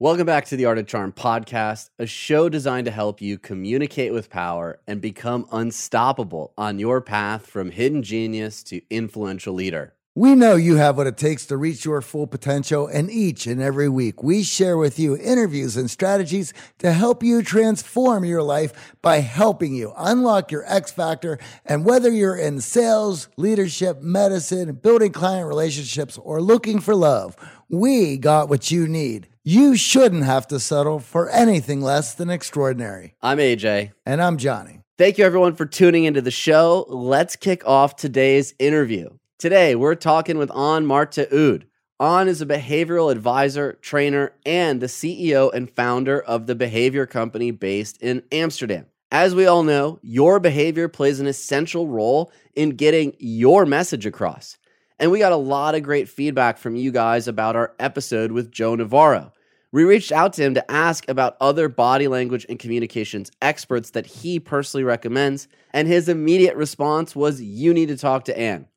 [0.00, 4.12] Welcome back to the Art of Charm podcast, a show designed to help you communicate
[4.12, 9.94] with power and become unstoppable on your path from hidden genius to influential leader.
[10.16, 13.62] We know you have what it takes to reach your full potential, and each and
[13.62, 18.96] every week we share with you interviews and strategies to help you transform your life
[19.00, 21.38] by helping you unlock your X factor.
[21.64, 27.36] And whether you're in sales, leadership, medicine, building client relationships, or looking for love,
[27.68, 29.28] we got what you need.
[29.46, 33.14] You shouldn't have to settle for anything less than extraordinary.
[33.20, 33.92] I'm AJ.
[34.06, 34.80] And I'm Johnny.
[34.96, 36.86] Thank you, everyone, for tuning into the show.
[36.88, 39.10] Let's kick off today's interview.
[39.38, 41.66] Today, we're talking with Anne-Maartje Oud.
[42.00, 47.50] Anne is a behavioral advisor, trainer, and the CEO and founder of the behavior company
[47.50, 48.86] based in Amsterdam.
[49.12, 54.56] As we all know, your behavior plays an essential role in getting your message across.
[54.98, 58.50] And we got a lot of great feedback from you guys about our episode with
[58.50, 59.32] Joe Navarro.
[59.74, 64.06] We reached out to him to ask about other body language and communications experts that
[64.06, 68.68] he personally recommends, and his immediate response was You need to talk to Anne.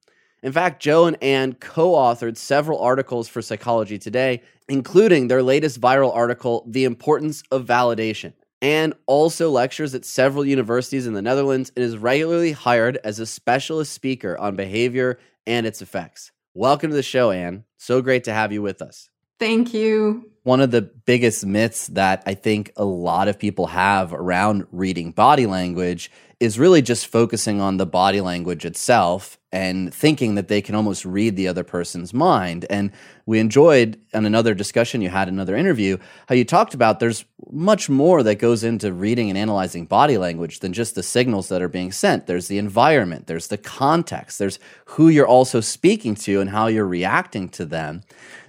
[0.41, 5.80] In fact, Joe and Anne co authored several articles for Psychology Today, including their latest
[5.80, 8.34] viral article, The Importance of Validation.
[8.63, 13.28] Anne also lectures at several universities in the Netherlands and is regularly hired as a
[13.28, 16.31] specialist speaker on behavior and its effects.
[16.56, 17.66] Welcome to the show, Anne.
[17.78, 19.12] So great to have you with us.
[19.40, 20.31] Thank you.
[20.47, 25.12] One of the biggest myths that I think a lot of people have around reading
[25.12, 26.09] body language
[26.40, 31.03] is really just focusing on the body language itself and thinking that they can almost
[31.03, 32.66] read the other person's mind.
[32.69, 32.91] And
[33.25, 35.97] we enjoyed on another discussion you had, another interview,
[36.30, 40.59] how you talked about there's much more that goes into reading and analyzing body language
[40.59, 42.25] than just the signals that are being sent.
[42.25, 46.88] There's the environment, there's the context, there's who you're also speaking to and how you're
[46.88, 48.03] reacting to them.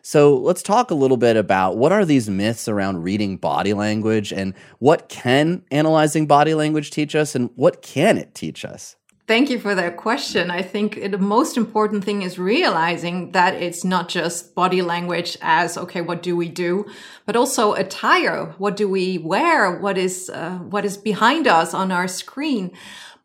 [0.08, 4.32] So let's talk a little bit about what are these myths around reading body language
[4.32, 8.96] and what can analyzing body language teach us and what can it teach us?
[9.26, 10.50] Thank you for that question.
[10.50, 15.76] I think the most important thing is realizing that it's not just body language as,
[15.76, 16.86] okay, what do we do?
[17.26, 18.54] But also attire.
[18.56, 19.78] What do we wear?
[19.78, 22.72] What is, uh, what is behind us on our screen?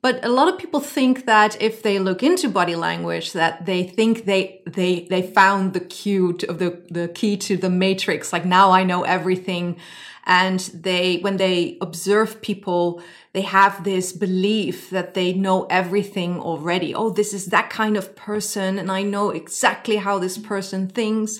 [0.04, 3.84] But a lot of people think that if they look into body language, that they
[3.84, 8.34] think they they they found the cue to, the the key to the matrix.
[8.34, 9.78] Like now I know everything,
[10.26, 16.94] and they when they observe people, they have this belief that they know everything already.
[16.94, 21.40] Oh, this is that kind of person, and I know exactly how this person thinks,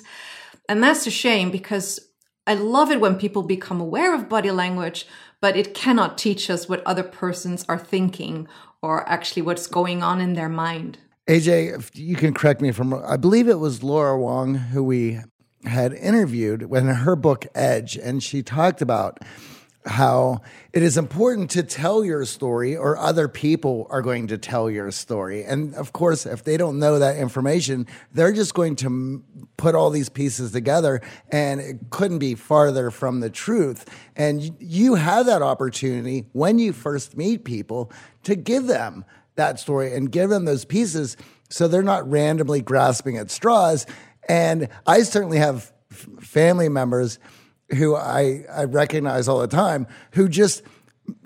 [0.70, 2.00] and that's a shame because
[2.46, 5.06] I love it when people become aware of body language
[5.44, 8.48] but it cannot teach us what other persons are thinking
[8.80, 10.96] or actually what's going on in their mind.
[11.28, 15.20] AJ, if you can correct me from I believe it was Laura Huang who we
[15.66, 19.18] had interviewed when her book Edge, and she talked about
[19.86, 20.40] how
[20.72, 24.90] it is important to tell your story or other people are going to tell your
[24.90, 25.44] story.
[25.44, 29.22] And of course, if they don't know that information, they're just going to
[29.56, 33.84] put all these pieces together and it couldn't be farther from the truth.
[34.16, 37.92] And you have that opportunity when you first meet people
[38.22, 39.04] to give them
[39.36, 41.16] that story and give them those pieces
[41.50, 43.84] so they're not randomly grasping at straws.
[44.28, 47.18] And I certainly have family members
[47.70, 50.62] who I, I recognize all the time who just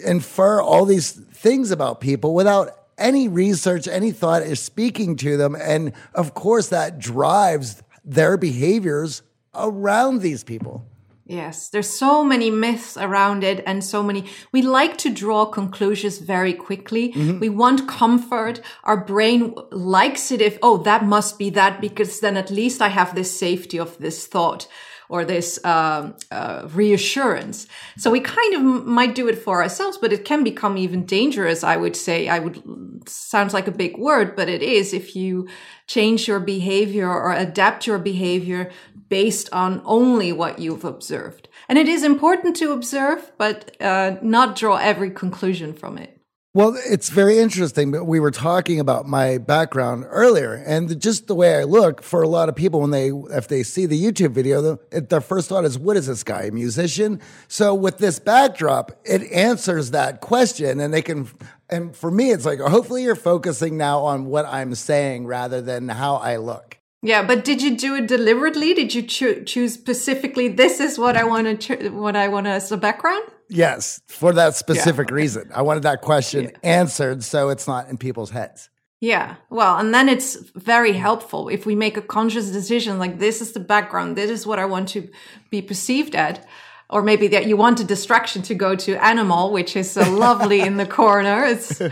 [0.00, 5.54] infer all these things about people without any research, any thought is speaking to them.
[5.54, 9.22] And of course, that drives their behaviors
[9.54, 10.84] around these people.
[11.28, 14.24] Yes, there's so many myths around it and so many.
[14.50, 17.12] We like to draw conclusions very quickly.
[17.12, 17.38] Mm-hmm.
[17.38, 18.62] We want comfort.
[18.84, 22.88] Our brain likes it if, oh, that must be that because then at least I
[22.88, 24.66] have this safety of this thought
[25.08, 27.66] or this um, uh, reassurance.
[27.96, 31.64] So we kind of might do it for ourselves, but it can become even dangerous.
[31.64, 32.28] I would say.
[32.28, 35.48] I would sounds like a big word, but it is if you
[35.86, 38.70] change your behavior or adapt your behavior
[39.08, 41.48] based on only what you've observed.
[41.68, 46.17] And it is important to observe, but uh, not draw every conclusion from it.
[46.58, 47.92] Well, it's very interesting.
[47.92, 52.20] But we were talking about my background earlier, and just the way I look for
[52.20, 55.64] a lot of people when they if they see the YouTube video, their first thought
[55.64, 56.46] is, "What is this guy?
[56.46, 61.28] A musician?" So with this backdrop, it answers that question, and they can.
[61.70, 65.88] And for me, it's like, hopefully, you're focusing now on what I'm saying rather than
[65.88, 66.78] how I look.
[67.02, 68.74] Yeah, but did you do it deliberately?
[68.74, 70.48] Did you cho- choose specifically?
[70.48, 71.76] This is what I want to.
[71.76, 73.22] Cho- what I want as a background.
[73.48, 75.14] Yes, for that specific yeah.
[75.14, 75.50] reason.
[75.54, 76.50] I wanted that question yeah.
[76.62, 78.68] answered so it's not in people's heads.
[79.00, 79.36] Yeah.
[79.48, 83.52] Well, and then it's very helpful if we make a conscious decision like this is
[83.52, 85.08] the background, this is what I want to
[85.50, 86.46] be perceived at.
[86.90, 90.60] Or maybe that you want a distraction to go to Animal, which is uh, lovely
[90.60, 91.44] in the corner.
[91.44, 91.82] It's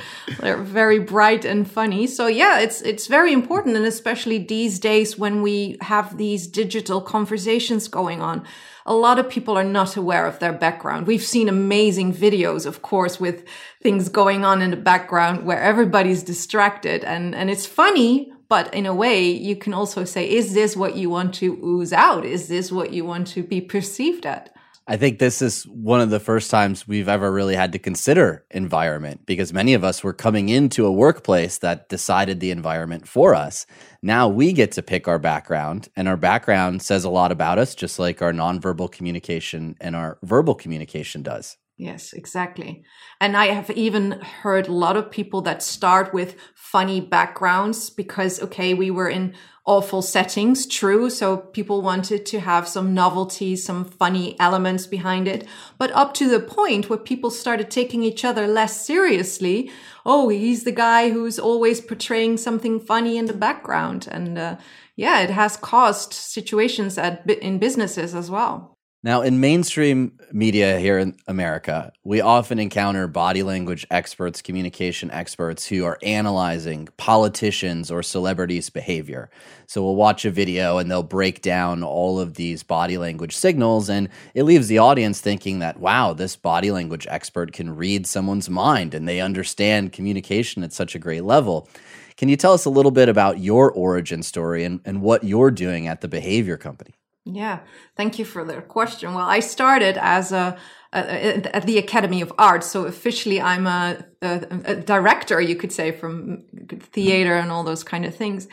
[0.41, 2.07] they're very bright and funny.
[2.07, 7.03] So yeah, it's it's very important, and especially these days when we have these digital
[7.03, 8.47] conversations going on
[8.87, 11.07] a lot of people are not aware of their background.
[11.07, 13.45] We've seen amazing videos, of course, with
[13.83, 18.87] things going on in the background where everybody's distracted and, and it's funny, but in
[18.87, 22.25] a way, you can also say, is this what you want to ooze out?
[22.25, 24.56] Is this what you want to be perceived at?
[24.89, 28.45] I think this is one of the first times we've ever really had to consider
[28.53, 33.35] environment because many of us were coming into a workplace that decided the environment for
[33.35, 33.67] us.
[34.01, 37.75] Now we get to pick our background, and our background says a lot about us,
[37.75, 41.57] just like our nonverbal communication and our verbal communication does.
[41.79, 42.85] Yes, exactly.
[43.21, 48.41] And I have even heard a lot of people that start with funny backgrounds because,
[48.41, 49.35] okay, we were in
[49.67, 51.11] awful settings, true.
[51.11, 55.47] So people wanted to have some novelty, some funny elements behind it.
[55.77, 59.71] But up to the point where people started taking each other less seriously.
[60.05, 64.07] Oh, he's the guy who's always portraying something funny in the background.
[64.11, 64.57] And uh,
[64.95, 68.76] yeah, it has caused situations at, in businesses as well.
[69.07, 75.65] Now, in mainstream media here in America, we often encounter body language experts, communication experts
[75.65, 79.31] who are analyzing politicians or celebrities' behavior.
[79.69, 83.89] So we'll watch a video and they'll break down all of these body language signals,
[83.89, 88.51] and it leaves the audience thinking that, wow, this body language expert can read someone's
[88.51, 91.69] mind and they understand communication at such a great level.
[92.17, 95.53] Can you tell us a little bit about your origin story and, and what you're
[95.53, 96.95] doing at the Behavior Company?
[97.29, 97.59] Yeah,
[97.97, 99.13] thank you for the question.
[99.13, 100.57] Well, I started as a,
[100.93, 105.73] a, a at the Academy of Arts, so officially I'm a, a, director, you could
[105.73, 106.45] say, from
[106.93, 108.47] theater and all those kind of things.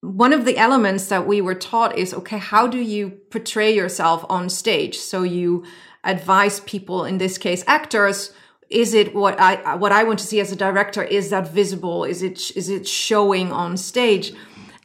[0.00, 4.24] One of the elements that we were taught is okay, how do you portray yourself
[4.30, 4.96] on stage?
[4.96, 5.66] So you
[6.02, 8.32] advise people, in this case, actors.
[8.70, 11.04] Is it what I what I want to see as a director?
[11.04, 12.04] Is that visible?
[12.04, 14.32] Is it is it showing on stage?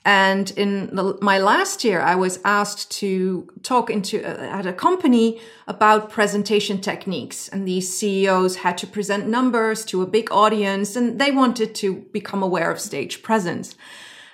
[0.04, 4.74] And in the, my last year, I was asked to talk into uh, at a
[4.74, 10.96] company about presentation techniques, and these CEOs had to present numbers to a big audience,
[10.96, 13.76] and they wanted to become aware of stage presence.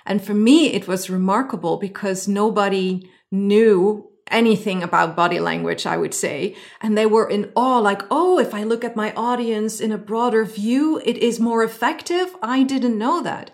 [0.06, 6.14] And for me, it was remarkable because nobody knew anything about body language, I would
[6.14, 6.56] say.
[6.80, 9.98] And they were in awe, like, oh, if I look at my audience in a
[9.98, 12.34] broader view, it is more effective.
[12.42, 13.50] I didn't know that.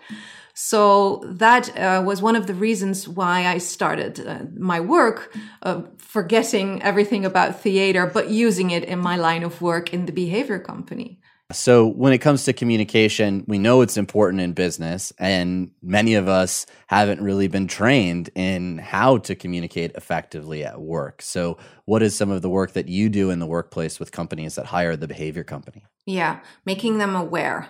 [0.57, 5.81] So that uh, was one of the reasons why I started uh, my work, uh,
[5.97, 10.59] forgetting everything about theater, but using it in my line of work in the behavior
[10.59, 11.19] company.
[11.51, 16.27] So, when it comes to communication, we know it's important in business, and many of
[16.27, 21.21] us haven't really been trained in how to communicate effectively at work.
[21.21, 24.55] So, what is some of the work that you do in the workplace with companies
[24.55, 25.85] that hire the behavior company?
[26.07, 27.67] Yeah, making them aware.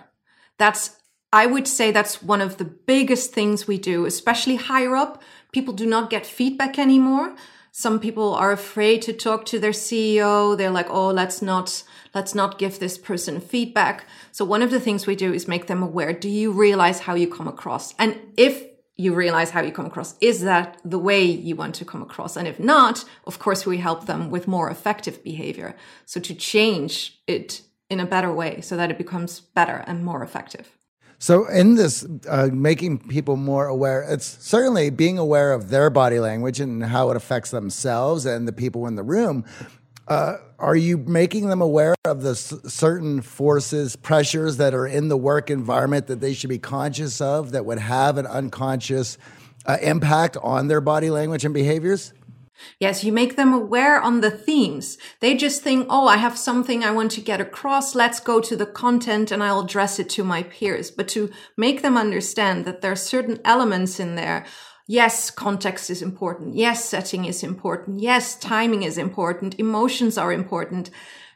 [0.56, 0.96] That's
[1.36, 5.22] I would say that's one of the biggest things we do, especially higher up.
[5.52, 7.34] People do not get feedback anymore.
[7.72, 10.56] Some people are afraid to talk to their CEO.
[10.56, 11.82] They're like, "Oh, let's not
[12.14, 15.66] let's not give this person feedback." So one of the things we do is make
[15.66, 16.14] them aware.
[16.14, 17.94] Do you realize how you come across?
[17.98, 18.54] And if
[18.96, 22.38] you realize how you come across, is that the way you want to come across?
[22.38, 25.76] And if not, of course, we help them with more effective behavior.
[26.06, 30.22] So to change it in a better way so that it becomes better and more
[30.22, 30.75] effective.
[31.26, 36.20] So, in this, uh, making people more aware, it's certainly being aware of their body
[36.20, 39.44] language and how it affects themselves and the people in the room.
[40.06, 45.08] Uh, are you making them aware of the s- certain forces, pressures that are in
[45.08, 49.18] the work environment that they should be conscious of that would have an unconscious
[49.66, 52.12] uh, impact on their body language and behaviors?
[52.78, 54.98] Yes, you make them aware on the themes.
[55.20, 57.94] They just think, oh, I have something I want to get across.
[57.94, 60.90] Let's go to the content and I'll address it to my peers.
[60.90, 64.44] But to make them understand that there are certain elements in there.
[64.86, 66.54] Yes, context is important.
[66.54, 68.00] Yes, setting is important.
[68.00, 69.58] Yes, timing is important.
[69.58, 70.90] Emotions are important.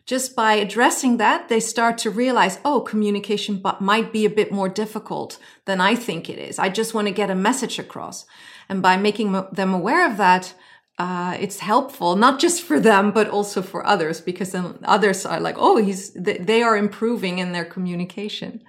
[0.06, 4.68] Just by addressing that, they start to realize, oh, communication might be a bit more
[4.68, 6.58] difficult than I think it is.
[6.58, 8.24] I just want to get a message across.
[8.68, 10.54] And by making them aware of that,
[11.00, 15.40] uh, it's helpful not just for them but also for others because then others are
[15.40, 18.62] like oh he's they are improving in their communication.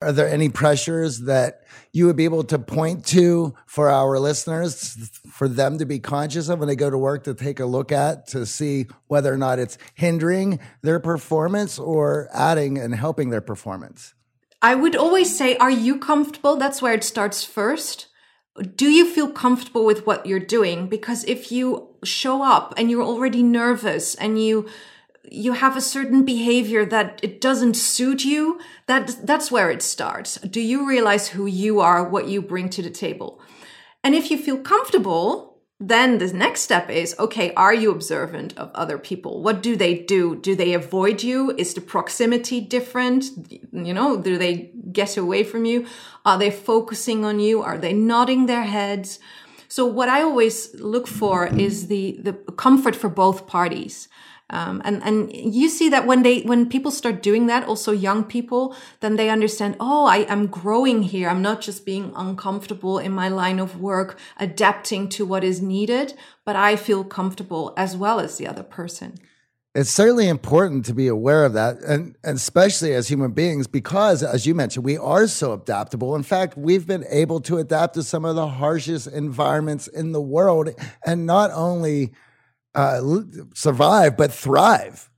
[0.00, 5.10] Are there any pressures that you would be able to point to for our listeners
[5.30, 7.92] for them to be conscious of when they go to work to take a look
[7.92, 13.42] at to see whether or not it's hindering their performance or adding and helping their
[13.42, 14.14] performance?
[14.62, 16.56] I would always say are you comfortable?
[16.56, 18.06] That's where it starts first
[18.62, 20.88] do you feel comfortable with what you're doing?
[20.88, 24.68] Because if you show up and you're already nervous and you
[25.28, 30.36] you have a certain behavior that it doesn't suit you that that's where it starts.
[30.38, 33.40] Do you realize who you are what you bring to the table?
[34.04, 38.70] And if you feel comfortable then the next step is okay are you observant of
[38.74, 39.42] other people?
[39.42, 40.36] What do they do?
[40.36, 41.50] Do they avoid you?
[41.58, 43.26] Is the proximity different?
[43.72, 45.86] You know do they get away from you?
[46.24, 47.62] Are they focusing on you?
[47.62, 49.18] Are they nodding their heads?
[49.68, 54.08] So what i always look for is the the comfort for both parties
[54.50, 58.22] um, and and you see that when they when people start doing that, also young
[58.22, 59.76] people, then they understand.
[59.80, 61.28] Oh, I am growing here.
[61.28, 66.14] I'm not just being uncomfortable in my line of work, adapting to what is needed,
[66.44, 69.18] but I feel comfortable as well as the other person.
[69.74, 74.22] It's certainly important to be aware of that, and, and especially as human beings, because
[74.22, 76.16] as you mentioned, we are so adaptable.
[76.16, 80.20] In fact, we've been able to adapt to some of the harshest environments in the
[80.20, 80.70] world,
[81.04, 82.12] and not only
[82.76, 83.00] uh,
[83.54, 85.10] survive but thrive.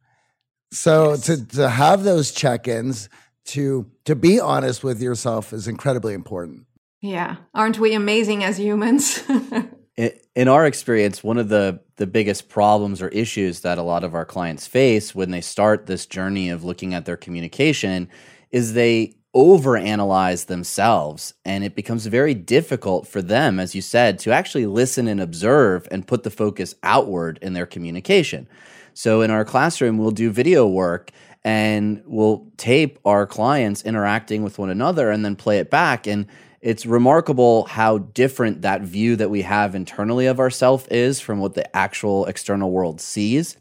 [0.71, 1.27] So yes.
[1.27, 3.09] to to have those check-ins,
[3.47, 6.67] to to be honest with yourself is incredibly important.
[7.01, 9.23] Yeah, aren't we amazing as humans?
[9.97, 14.05] in, in our experience, one of the the biggest problems or issues that a lot
[14.05, 18.09] of our clients face when they start this journey of looking at their communication
[18.51, 24.33] is they overanalyze themselves and it becomes very difficult for them as you said to
[24.33, 28.49] actually listen and observe and put the focus outward in their communication.
[28.95, 31.13] So in our classroom we'll do video work
[31.45, 36.27] and we'll tape our clients interacting with one another and then play it back and
[36.61, 41.55] it's remarkable how different that view that we have internally of ourselves is from what
[41.55, 43.57] the actual external world sees.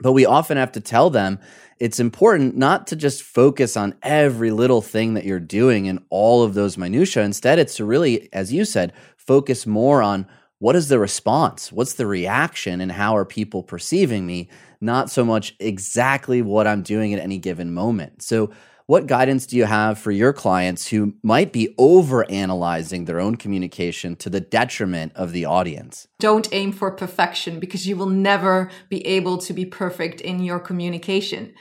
[0.00, 1.38] But we often have to tell them
[1.80, 6.42] it's important not to just focus on every little thing that you're doing and all
[6.42, 7.22] of those minutiae.
[7.22, 10.26] Instead, it's to really, as you said, focus more on
[10.58, 11.70] what is the response?
[11.70, 14.48] What's the reaction and how are people perceiving me?
[14.80, 18.22] Not so much exactly what I'm doing at any given moment.
[18.22, 18.50] So
[18.88, 23.36] what guidance do you have for your clients who might be over analyzing their own
[23.36, 26.08] communication to the detriment of the audience?
[26.18, 30.58] Don't aim for perfection because you will never be able to be perfect in your
[30.58, 31.52] communication.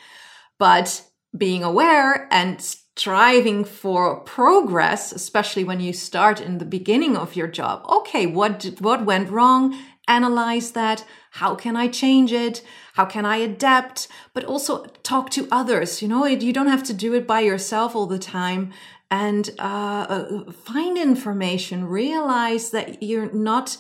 [0.57, 1.01] But
[1.37, 7.47] being aware and striving for progress, especially when you start in the beginning of your
[7.47, 7.85] job.
[7.89, 9.77] Okay, what did, what went wrong?
[10.07, 11.03] Analyze that.
[11.37, 12.63] How can I change it?
[12.93, 14.07] How can I adapt?
[14.33, 16.01] But also talk to others.
[16.01, 18.73] You know, you don't have to do it by yourself all the time.
[19.11, 21.85] And uh, find information.
[21.85, 23.77] Realize that you're not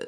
[0.00, 0.04] uh,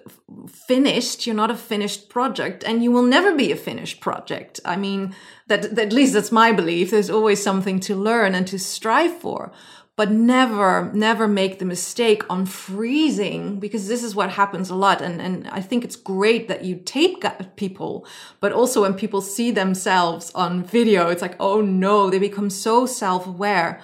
[0.49, 4.75] finished you're not a finished project and you will never be a finished project i
[4.75, 5.15] mean
[5.49, 9.15] that, that, at least that's my belief there's always something to learn and to strive
[9.19, 9.53] for
[9.97, 15.03] but never never make the mistake on freezing because this is what happens a lot.
[15.03, 17.25] And and I think it's great that you tape
[17.57, 18.07] people
[18.41, 22.87] but also when people see themselves on video it's like oh no they become so
[22.87, 23.81] self-aware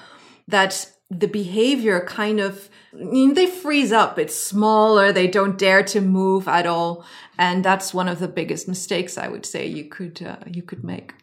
[0.47, 4.19] that the behavior kind of they freeze up.
[4.19, 5.13] It's smaller.
[5.13, 7.05] They don't dare to move at all.
[7.39, 10.85] And that's one of the biggest mistakes I would say you could uh, you could
[10.85, 11.15] make.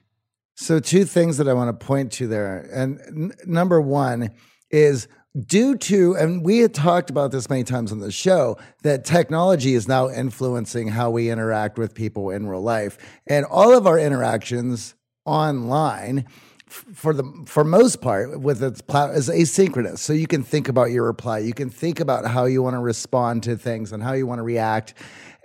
[0.55, 2.69] So two things that I want to point to there.
[2.71, 4.31] And n- number 1
[4.75, 5.07] is
[5.45, 9.73] due to, and we had talked about this many times on the show, that technology
[9.73, 12.97] is now influencing how we interact with people in real life.
[13.27, 16.25] And all of our interactions online,
[16.67, 19.99] for the for most part with its plat is asynchronous.
[19.99, 21.39] So you can think about your reply.
[21.39, 24.39] You can think about how you want to respond to things and how you want
[24.39, 24.93] to react.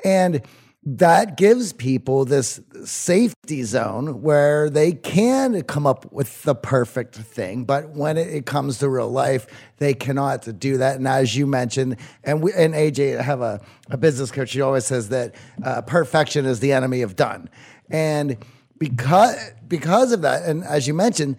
[0.04, 0.42] And
[0.82, 7.64] that gives people this safety zone where they can come up with the perfect thing
[7.64, 9.46] but when it, comes to real life
[9.76, 10.96] they cannot do that.
[10.96, 13.60] And as you mentioned and we and aj have a,
[13.90, 17.50] a business coach she always says that uh, perfection is the enemy of done.
[17.90, 18.38] And
[18.78, 19.36] because
[19.68, 21.36] because of that and as you mentioned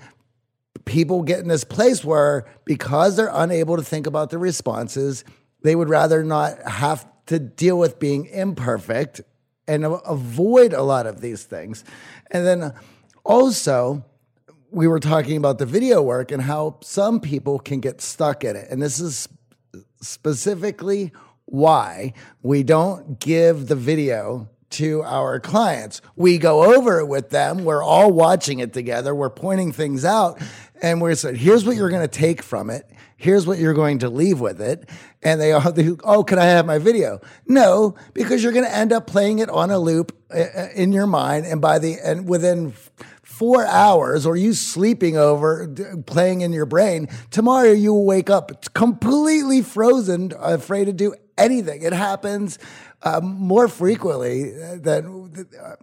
[0.85, 5.23] people get in this place where because they're unable to think about the responses
[5.63, 9.21] they would rather not have to deal with being imperfect
[9.71, 11.85] and avoid a lot of these things.
[12.29, 12.73] And then
[13.23, 14.03] also,
[14.69, 18.57] we were talking about the video work and how some people can get stuck in
[18.57, 18.67] it.
[18.69, 19.29] And this is
[20.01, 21.13] specifically
[21.45, 26.01] why we don't give the video to our clients.
[26.17, 27.63] We go over it with them.
[27.63, 29.15] We're all watching it together.
[29.15, 30.41] We're pointing things out
[30.81, 32.89] and we're saying, here's what you're going to take from it
[33.21, 34.89] here's what you're going to leave with it.
[35.21, 37.21] And they all, they, oh, can I have my video?
[37.47, 40.91] No, because you're going to end up playing it on a loop uh, uh, in
[40.91, 41.45] your mind.
[41.45, 42.73] And by the, and within
[43.21, 45.67] four hours or you sleeping over,
[46.05, 51.83] playing in your brain, tomorrow you will wake up completely frozen, afraid to do anything.
[51.83, 52.59] It happens
[53.03, 55.75] uh, more frequently than, uh,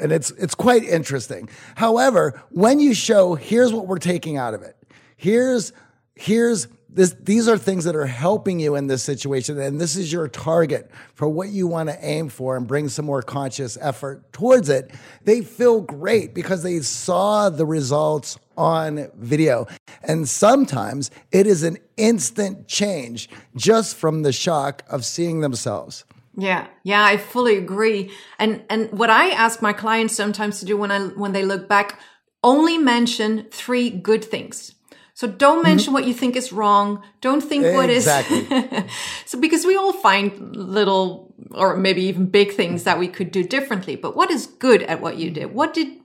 [0.00, 1.48] and it's it's quite interesting.
[1.76, 4.76] However, when you show, here's what we're taking out of it.
[5.16, 5.72] Here's
[6.14, 9.58] here's this, these are things that are helping you in this situation.
[9.60, 13.04] And this is your target for what you want to aim for and bring some
[13.04, 14.90] more conscious effort towards it.
[15.24, 19.66] They feel great because they saw the results on video.
[20.02, 26.04] And sometimes it is an instant change just from the shock of seeing themselves.
[26.36, 28.12] Yeah, yeah, I fully agree.
[28.38, 31.68] And and what I ask my clients sometimes to do when I when they look
[31.68, 32.00] back,
[32.42, 34.74] only mention three good things
[35.20, 35.68] so don't mm-hmm.
[35.68, 35.92] mention mm-hmm.
[35.92, 37.02] what you think is wrong.
[37.20, 38.38] Don't think what exactly.
[38.38, 38.90] is.
[39.26, 43.44] so because we all find little or maybe even big things that we could do
[43.44, 43.96] differently.
[43.96, 45.52] But what is good at what you did?
[45.52, 45.99] What did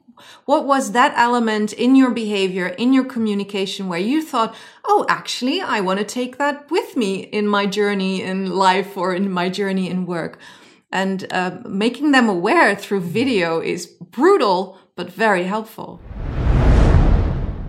[0.45, 4.55] what was that element in your behavior, in your communication where you thought,
[4.86, 9.13] oh, actually, I want to take that with me in my journey in life or
[9.13, 10.39] in my journey in work?
[10.91, 16.01] And uh, making them aware through video is brutal, but very helpful.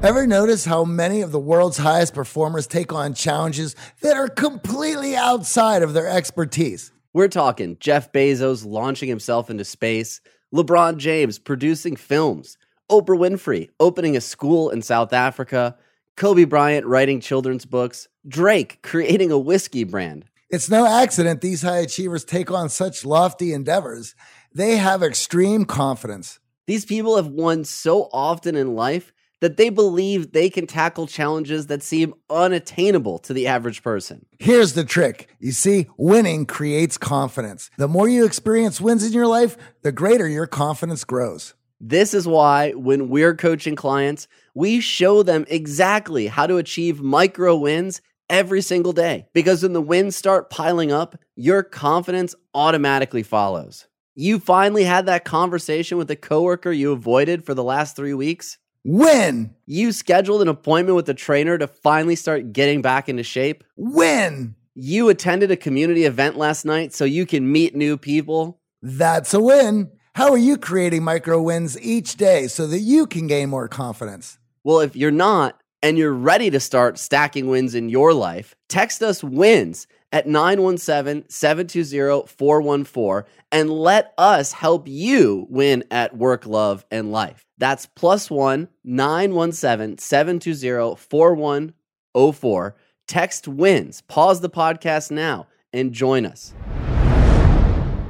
[0.03, 5.17] Ever notice how many of the world's highest performers take on challenges that are completely
[5.17, 6.93] outside of their expertise?
[7.13, 10.21] We're talking Jeff Bezos launching himself into space,
[10.57, 12.57] LeBron James producing films,
[12.91, 15.77] Oprah Winfrey opening a school in South Africa,
[16.17, 20.25] Kobe Bryant writing children's books, Drake creating a whiskey brand.
[20.49, 24.15] It's no accident these high achievers take on such lofty endeavors.
[24.51, 26.41] They have extreme confidence.
[26.67, 31.67] These people have won so often in life that they believe they can tackle challenges
[31.67, 34.25] that seem unattainable to the average person.
[34.39, 35.29] Here's the trick.
[35.39, 37.71] You see, winning creates confidence.
[37.77, 41.55] The more you experience wins in your life, the greater your confidence grows.
[41.81, 47.55] This is why when we're coaching clients, we show them exactly how to achieve micro
[47.55, 49.27] wins every single day.
[49.35, 53.87] Because when the wins start piling up, your confidence automatically follows.
[54.15, 58.57] You finally had that conversation with a coworker you avoided for the last three weeks.
[58.89, 59.53] When?
[59.67, 63.65] You scheduled an appointment with a trainer to finally start getting back into shape.
[63.75, 64.55] When?
[64.77, 68.61] You attended a community event last night so you can meet new people.
[68.83, 69.91] That's a win.
[70.15, 74.39] How are you creating micro wins each day so that you can gain more confidence?
[74.63, 79.03] Well, if you're not and you're ready to start stacking wins in your life, text
[79.03, 86.87] us wins at 917 720 414 and let us help you win at work, love,
[86.91, 87.45] and life.
[87.59, 92.77] That's plus one 917 720 4104.
[93.07, 94.01] Text wins.
[94.01, 96.55] Pause the podcast now and join us.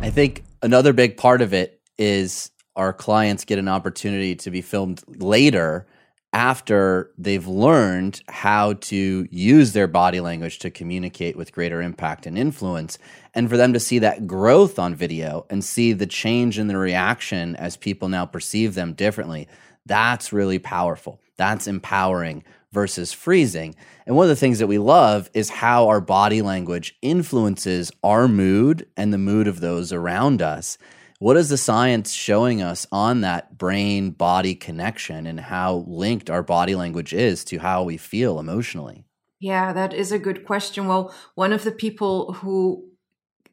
[0.01, 4.61] I think another big part of it is our clients get an opportunity to be
[4.61, 5.89] filmed later
[6.33, 12.37] after they've learned how to use their body language to communicate with greater impact and
[12.37, 12.99] influence,
[13.35, 16.77] and for them to see that growth on video and see the change in the
[16.77, 19.49] reaction as people now perceive them differently,
[19.87, 21.21] that's really powerful.
[21.37, 23.75] That's empowering versus freezing.
[24.05, 28.29] And one of the things that we love is how our body language influences our
[28.29, 30.77] mood and the mood of those around us.
[31.19, 36.43] What is the science showing us on that brain body connection and how linked our
[36.43, 39.07] body language is to how we feel emotionally?
[39.41, 40.87] Yeah, that is a good question.
[40.87, 42.91] Well, one of the people who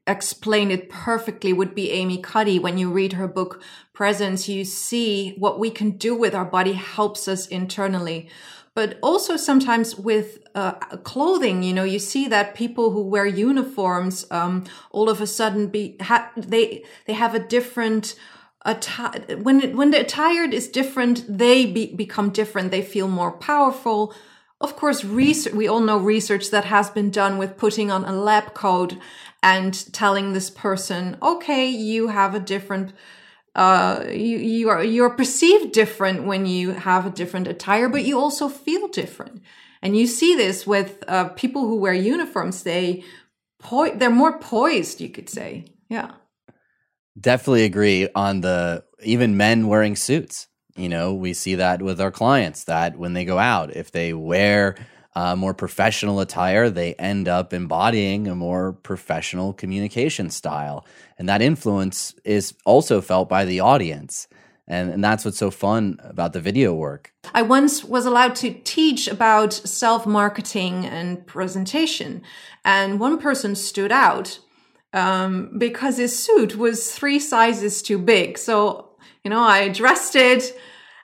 [0.06, 2.60] explained it perfectly would be Amy Cuddy.
[2.60, 3.62] When you read her book
[3.93, 8.30] Presence, you see what we can do with our body helps us internally.
[8.75, 11.63] But also sometimes with uh, clothing.
[11.63, 15.97] You know, you see that people who wear uniforms um, all of a sudden be
[16.01, 18.15] ha- they they have a different
[18.65, 22.71] atti- when it, when the attire is different, they be- become different.
[22.71, 24.13] They feel more powerful.
[24.62, 28.13] Of course, research, we all know research that has been done with putting on a
[28.13, 28.95] lab coat
[29.41, 32.93] and telling this person, okay, you have a different
[33.55, 38.19] uh, you, you are you're perceived different when you have a different attire, but you
[38.19, 39.41] also feel different.
[39.81, 42.63] And you see this with uh, people who wear uniforms.
[42.63, 43.03] They
[43.59, 45.65] po- they're more poised, you could say.
[45.89, 46.11] Yeah.
[47.19, 50.47] Definitely agree on the even men wearing suits.
[50.75, 54.13] You know, we see that with our clients that when they go out, if they
[54.13, 54.75] wear
[55.15, 60.86] uh, more professional attire, they end up embodying a more professional communication style.
[61.17, 64.28] And that influence is also felt by the audience.
[64.67, 67.13] And, and that's what's so fun about the video work.
[67.34, 72.23] I once was allowed to teach about self marketing and presentation.
[72.63, 74.39] And one person stood out
[74.93, 78.38] um, because his suit was three sizes too big.
[78.38, 80.58] So, you know, I dressed it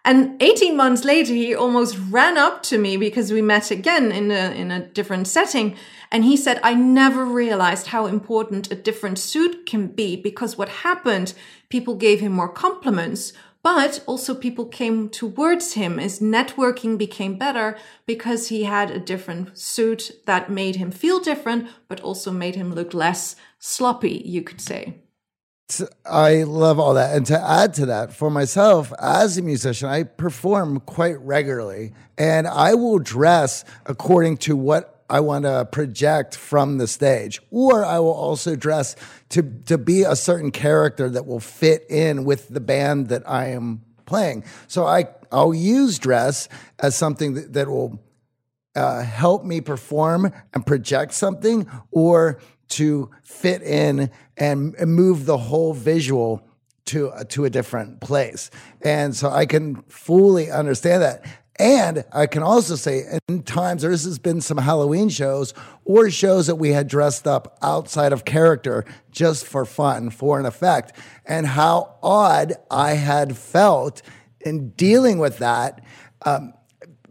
[0.06, 4.32] and 18 months later, he almost ran up to me because we met again in
[4.32, 5.76] a, in a different setting.
[6.12, 10.70] And he said, I never realized how important a different suit can be because what
[10.70, 11.34] happened,
[11.70, 15.98] people gave him more compliments, but also people came towards him.
[15.98, 21.68] His networking became better because he had a different suit that made him feel different,
[21.90, 24.96] but also made him look less sloppy, you could say.
[26.06, 27.16] I love all that.
[27.16, 32.48] And to add to that, for myself as a musician, I perform quite regularly and
[32.48, 37.42] I will dress according to what I want to project from the stage.
[37.52, 38.96] Or I will also dress
[39.30, 43.48] to, to be a certain character that will fit in with the band that I
[43.48, 44.44] am playing.
[44.68, 48.02] So I, I'll use dress as something that, that will
[48.76, 55.74] uh, help me perform and project something or to fit in and, move the whole
[55.74, 56.42] visual
[56.86, 58.50] to to a different place.
[58.82, 61.26] And so I can fully understand that.
[61.60, 65.54] And I can also say, in times there has been some Halloween shows
[65.84, 70.46] or shows that we had dressed up outside of character just for fun, for an
[70.46, 70.94] effect,
[71.26, 74.02] and how odd I had felt
[74.40, 75.84] in dealing with that.
[76.26, 76.54] Um,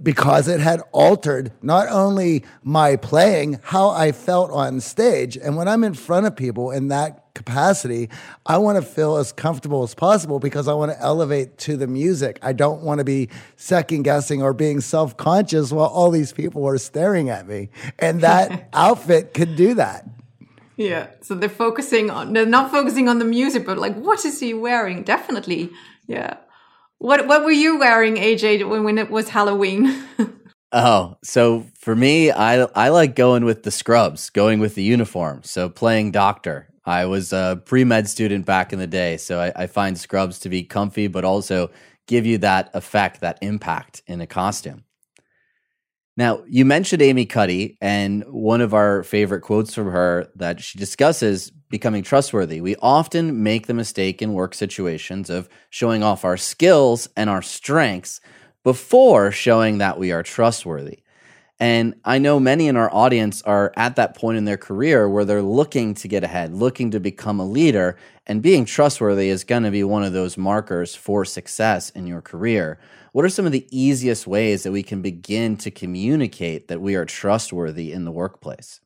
[0.02, 5.36] because it had altered not only my playing, how I felt on stage.
[5.36, 8.08] And when I'm in front of people in that capacity,
[8.46, 11.86] I want to feel as comfortable as possible because I want to elevate to the
[11.86, 12.38] music.
[12.42, 16.66] I don't want to be second guessing or being self conscious while all these people
[16.66, 17.70] are staring at me.
[17.98, 20.08] And that outfit could do that.
[20.76, 21.08] Yeah.
[21.22, 24.54] So they're focusing on, they're not focusing on the music, but like, what is he
[24.54, 25.02] wearing?
[25.02, 25.70] Definitely.
[26.06, 26.36] Yeah.
[26.98, 29.94] What what were you wearing, AJ, when, when it was Halloween?
[30.72, 35.42] oh, so for me, I I like going with the scrubs, going with the uniform.
[35.44, 36.68] So playing doctor.
[36.84, 40.40] I was a pre med student back in the day, so I, I find scrubs
[40.40, 41.70] to be comfy, but also
[42.06, 44.84] give you that effect, that impact in a costume.
[46.16, 50.78] Now, you mentioned Amy Cuddy, and one of our favorite quotes from her that she
[50.78, 52.60] discusses becoming trustworthy.
[52.60, 57.42] We often make the mistake in work situations of showing off our skills and our
[57.42, 58.20] strengths
[58.64, 61.00] before showing that we are trustworthy.
[61.60, 65.24] And I know many in our audience are at that point in their career where
[65.24, 69.64] they're looking to get ahead, looking to become a leader, and being trustworthy is going
[69.64, 72.78] to be one of those markers for success in your career.
[73.12, 76.94] What are some of the easiest ways that we can begin to communicate that we
[76.94, 78.80] are trustworthy in the workplace?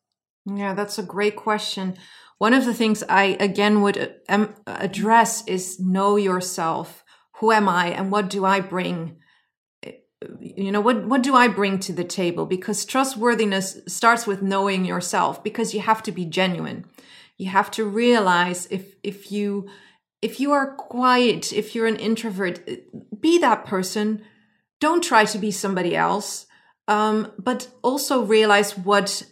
[0.47, 1.97] Yeah, that's a great question.
[2.43, 7.05] One of the things I again would um, address is know yourself.
[7.37, 9.19] Who am I and what do I bring?
[10.41, 12.45] You know, what, what do I bring to the table?
[12.45, 16.85] Because trustworthiness starts with knowing yourself because you have to be genuine.
[17.39, 19.69] You have to realize if, if you,
[20.21, 22.69] if you are quiet, if you're an introvert,
[23.21, 24.21] be that person.
[24.81, 26.47] Don't try to be somebody else.
[26.89, 29.23] Um, but also realize what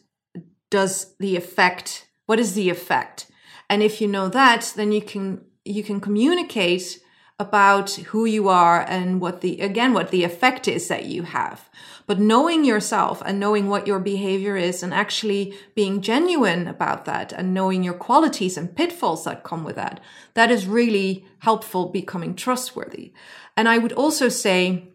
[0.70, 3.26] does the effect, what is the effect?
[3.68, 7.00] And if you know that, then you can, you can communicate
[7.40, 11.68] about who you are and what the, again, what the effect is that you have.
[12.06, 17.32] But knowing yourself and knowing what your behavior is and actually being genuine about that
[17.32, 19.98] and knowing your qualities and pitfalls that come with that,
[20.34, 23.12] that is really helpful becoming trustworthy.
[23.56, 24.92] And I would also say,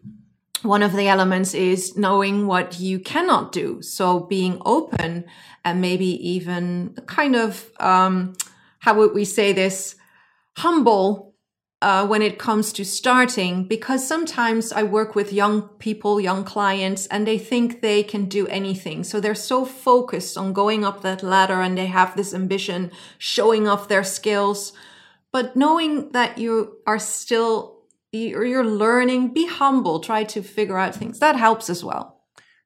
[0.66, 3.80] one of the elements is knowing what you cannot do.
[3.82, 5.24] So being open
[5.64, 8.34] and maybe even kind of, um,
[8.80, 9.96] how would we say this?
[10.58, 11.34] Humble
[11.82, 17.06] uh, when it comes to starting because sometimes I work with young people, young clients,
[17.08, 19.04] and they think they can do anything.
[19.04, 23.68] So they're so focused on going up that ladder and they have this ambition, showing
[23.68, 24.72] off their skills.
[25.32, 27.75] But knowing that you are still,
[28.16, 31.18] you're learning, be humble, try to figure out things.
[31.18, 32.20] That helps as well.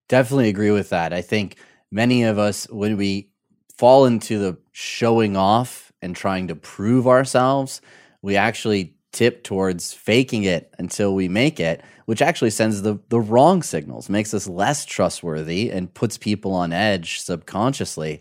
[0.08, 1.12] Definitely agree with that.
[1.12, 1.56] I think
[1.90, 3.30] many of us, when we
[3.76, 7.80] fall into the showing off and trying to prove ourselves,
[8.22, 13.20] we actually tip towards faking it until we make it, which actually sends the, the
[13.20, 18.20] wrong signals, makes us less trustworthy and puts people on edge subconsciously.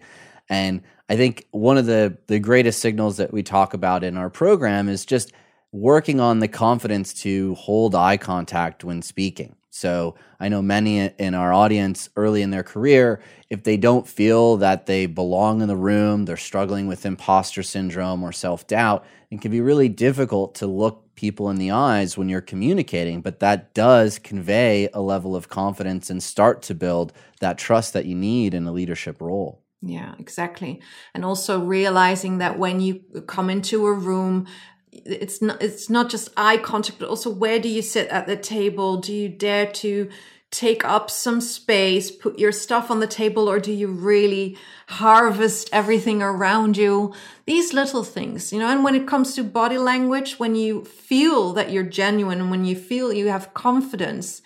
[0.49, 4.29] And I think one of the, the greatest signals that we talk about in our
[4.29, 5.31] program is just
[5.71, 9.55] working on the confidence to hold eye contact when speaking.
[9.69, 14.57] So I know many in our audience early in their career, if they don't feel
[14.57, 19.41] that they belong in the room, they're struggling with imposter syndrome or self doubt, it
[19.41, 23.21] can be really difficult to look people in the eyes when you're communicating.
[23.21, 28.05] But that does convey a level of confidence and start to build that trust that
[28.05, 29.61] you need in a leadership role.
[29.81, 30.81] Yeah, exactly.
[31.13, 32.95] And also realizing that when you
[33.27, 34.47] come into a room,
[34.91, 38.37] it's not it's not just eye contact but also where do you sit at the
[38.37, 38.97] table?
[38.97, 40.09] Do you dare to
[40.51, 45.69] take up some space put your stuff on the table or do you really harvest
[45.71, 47.13] everything around you?
[47.45, 51.53] These little things you know and when it comes to body language when you feel
[51.53, 54.41] that you're genuine and when you feel you have confidence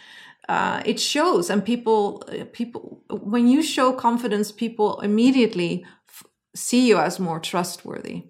[0.50, 1.50] uh, it shows.
[1.50, 6.24] And people people when you show confidence people immediately f-
[6.56, 8.26] see you as more trustworthy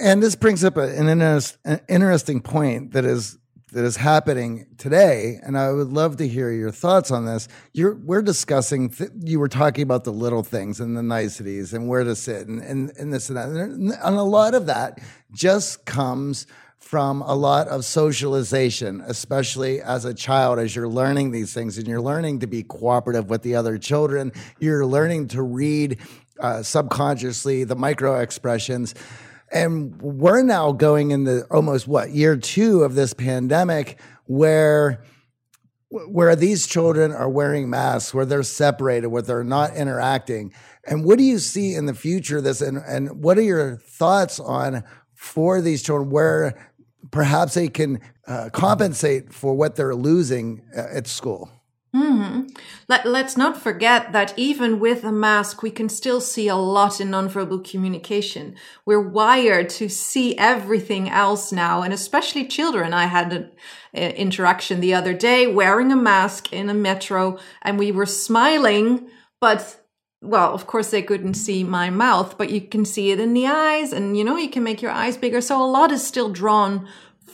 [0.00, 3.38] and this brings up an, an interesting point that is
[3.72, 7.48] that is happening today, and I would love to hear your thoughts on this.
[7.74, 8.88] You're, we're discussing.
[8.88, 12.46] Th- you were talking about the little things and the niceties and where to sit
[12.46, 15.00] and and, and this and that, and a lot of that
[15.32, 16.46] just comes
[16.78, 21.86] from a lot of socialization, especially as a child, as you're learning these things and
[21.86, 24.32] you're learning to be cooperative with the other children.
[24.58, 25.98] You're learning to read
[26.40, 28.94] uh, subconsciously the micro expressions.
[29.52, 35.02] And we're now going into almost what year two of this pandemic where
[35.90, 40.52] where these children are wearing masks, where they're separated, where they're not interacting.
[40.86, 44.38] And what do you see in the future this and, and what are your thoughts
[44.38, 44.84] on
[45.14, 46.70] for these children where
[47.10, 51.50] perhaps they can uh, compensate for what they're losing uh, at school?
[51.94, 52.48] Mm-hmm.
[52.88, 57.00] Let, let's not forget that even with a mask, we can still see a lot
[57.00, 58.56] in nonverbal communication.
[58.84, 62.92] We're wired to see everything else now, and especially children.
[62.92, 67.90] I had an interaction the other day wearing a mask in a metro, and we
[67.90, 69.08] were smiling,
[69.40, 69.80] but
[70.20, 73.46] well, of course, they couldn't see my mouth, but you can see it in the
[73.46, 75.40] eyes, and you know, you can make your eyes bigger.
[75.40, 76.88] So a lot is still drawn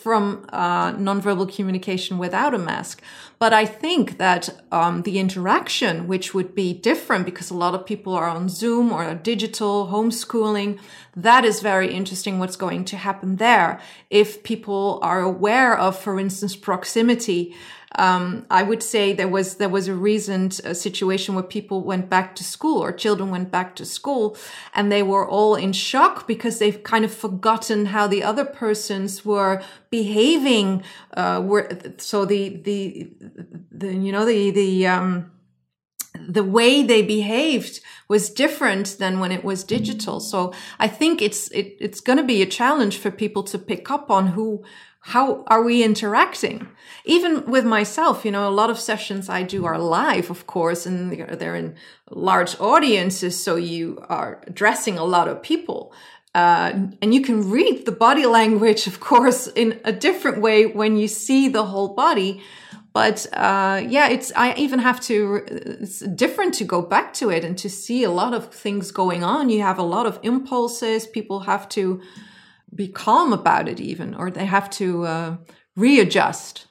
[0.05, 3.01] from uh, nonverbal communication without a mask.
[3.39, 7.87] But I think that um, the interaction, which would be different because a lot of
[7.87, 10.79] people are on Zoom or digital homeschooling,
[11.17, 13.81] that is very interesting what's going to happen there.
[14.11, 17.55] If people are aware of, for instance, proximity,
[17.97, 22.11] um, I would say there was there was a recent uh, situation where people went
[22.11, 24.37] back to school or children went back to school,
[24.75, 29.25] and they were all in shock because they've kind of forgotten how the other persons
[29.25, 30.83] were behaving.
[31.17, 33.11] Uh, were so the the
[33.71, 35.31] the you know the the um,
[36.15, 40.21] the way they behaved was different than when it was digital.
[40.21, 43.91] So I think it's it, it's going to be a challenge for people to pick
[43.91, 44.65] up on who
[45.07, 46.67] how are we interacting?
[47.05, 50.87] Even with myself, you know, a lot of sessions I do are live, of course,
[50.87, 51.77] and they're in
[52.11, 53.43] large audiences.
[53.45, 55.93] So you are addressing a lot of people.
[56.35, 60.97] Uh, and you can read the body language, of course, in a different way when
[60.97, 62.43] you see the whole body.
[62.95, 65.43] But uh, yeah, it's I even have to.
[65.47, 69.23] It's different to go back to it and to see a lot of things going
[69.23, 69.51] on.
[69.51, 71.07] You have a lot of impulses.
[71.07, 72.01] People have to
[72.75, 75.37] be calm about it even or they have to uh,
[75.77, 76.67] readjust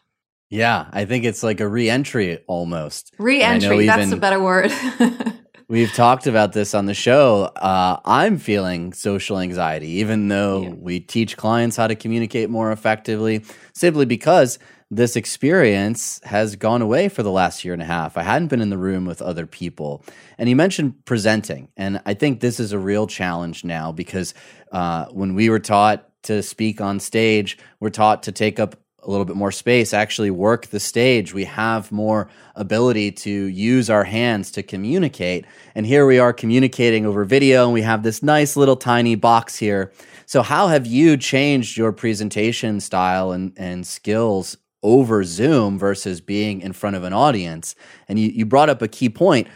[0.49, 4.71] yeah i think it's like a re-entry almost re-entry that's even, a better word
[5.69, 10.69] we've talked about this on the show uh, i'm feeling social anxiety even though yeah.
[10.69, 14.59] we teach clients how to communicate more effectively simply because
[14.95, 18.15] this experience has gone away for the last year and a half.
[18.15, 20.03] I hadn't been in the room with other people.
[20.37, 21.69] And he mentioned presenting.
[21.75, 24.33] And I think this is a real challenge now because
[24.73, 29.09] uh, when we were taught to speak on stage, we're taught to take up a
[29.11, 31.33] little bit more space, actually work the stage.
[31.33, 35.45] We have more ability to use our hands to communicate.
[35.75, 39.57] And here we are communicating over video, and we have this nice little tiny box
[39.57, 39.91] here.
[40.25, 46.61] So, how have you changed your presentation style and, and skills over Zoom versus being
[46.61, 47.75] in front of an audience?
[48.07, 49.47] And you, you brought up a key point.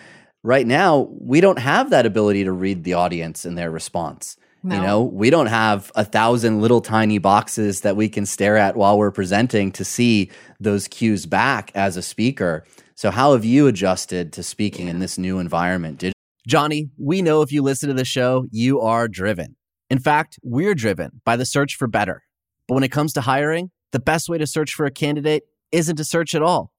[0.43, 4.37] Right now, we don't have that ability to read the audience and their response.
[4.67, 4.75] No.
[4.75, 8.75] You know, we don't have a thousand little tiny boxes that we can stare at
[8.75, 12.65] while we're presenting to see those cues back as a speaker.
[12.95, 14.91] So, how have you adjusted to speaking yeah.
[14.91, 15.99] in this new environment?
[15.99, 16.13] Did-
[16.47, 19.55] Johnny, we know if you listen to the show, you are driven.
[19.89, 22.23] In fact, we're driven by the search for better.
[22.67, 25.95] But when it comes to hiring, the best way to search for a candidate isn't
[25.95, 26.71] to search at all.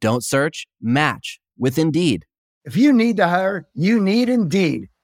[0.00, 2.24] Don't search, match with Indeed.
[2.64, 4.88] If you need to hire, you need Indeed.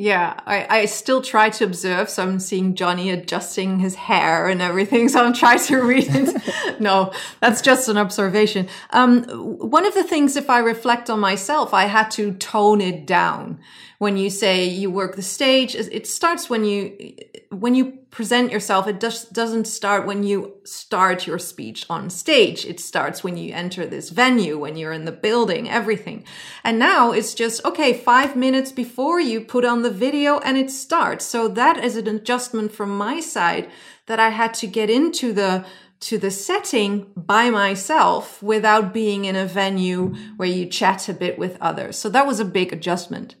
[0.00, 2.08] Yeah, I, I still try to observe.
[2.08, 5.08] So I'm seeing Johnny adjusting his hair and everything.
[5.10, 6.80] So I'm trying to read it.
[6.80, 8.68] no, that's just an observation.
[8.90, 13.06] Um, one of the things, if I reflect on myself, I had to tone it
[13.06, 13.58] down.
[14.00, 17.14] When you say you work the stage, it starts when you,
[17.50, 18.88] when you present yourself.
[18.88, 22.64] It just doesn't start when you start your speech on stage.
[22.64, 26.24] It starts when you enter this venue, when you're in the building, everything.
[26.64, 30.70] And now it's just, okay, five minutes before you put on the video and it
[30.70, 31.26] starts.
[31.26, 33.70] So that is an adjustment from my side
[34.06, 35.66] that I had to get into the
[36.00, 41.38] to the setting by myself without being in a venue where you chat a bit
[41.38, 41.98] with others.
[41.98, 43.34] So that was a big adjustment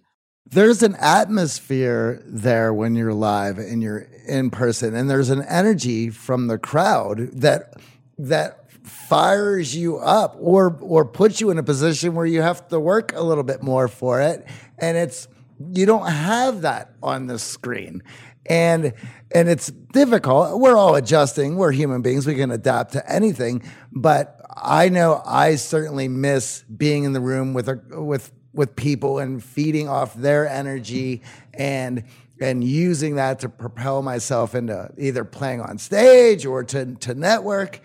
[0.46, 6.10] there's an atmosphere there when you're live and you're in person and there's an energy
[6.10, 7.74] from the crowd that
[8.18, 12.80] that fires you up or or puts you in a position where you have to
[12.80, 14.46] work a little bit more for it
[14.78, 15.28] and it's
[15.72, 18.02] you don't have that on the screen
[18.46, 18.94] And
[19.32, 20.58] and it's difficult.
[20.58, 21.56] We're all adjusting.
[21.56, 22.26] We're human beings.
[22.26, 23.62] We can adapt to anything.
[23.92, 29.18] But I know I certainly miss being in the room with a, with with people
[29.18, 31.22] and feeding off their energy
[31.54, 32.04] and
[32.40, 37.80] and using that to propel myself into either playing on stage or to to network.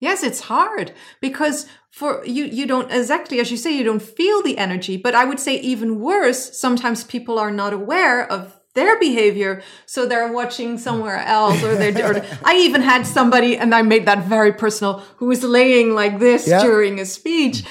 [0.00, 4.42] Yes, it's hard because for you you don't exactly as you say you don't feel
[4.42, 8.98] the energy, but I would say even worse, sometimes people are not aware of their
[8.98, 13.82] behavior so they're watching somewhere else or they're or i even had somebody and i
[13.82, 16.60] made that very personal who was laying like this yeah.
[16.60, 17.64] during a speech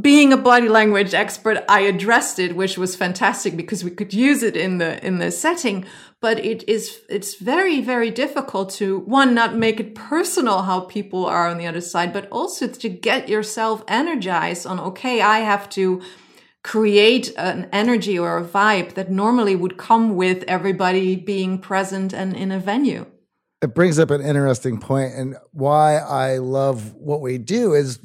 [0.00, 4.42] being a body language expert, I addressed it, which was fantastic because we could use
[4.42, 5.84] it in the in the setting.
[6.20, 11.26] But it is it's very very difficult to one not make it personal how people
[11.26, 15.68] are on the other side, but also to get yourself energized on okay, I have
[15.70, 16.00] to
[16.62, 22.36] create an energy or a vibe that normally would come with everybody being present and
[22.36, 23.06] in a venue
[23.60, 27.98] it brings up an interesting point and why I love what we do is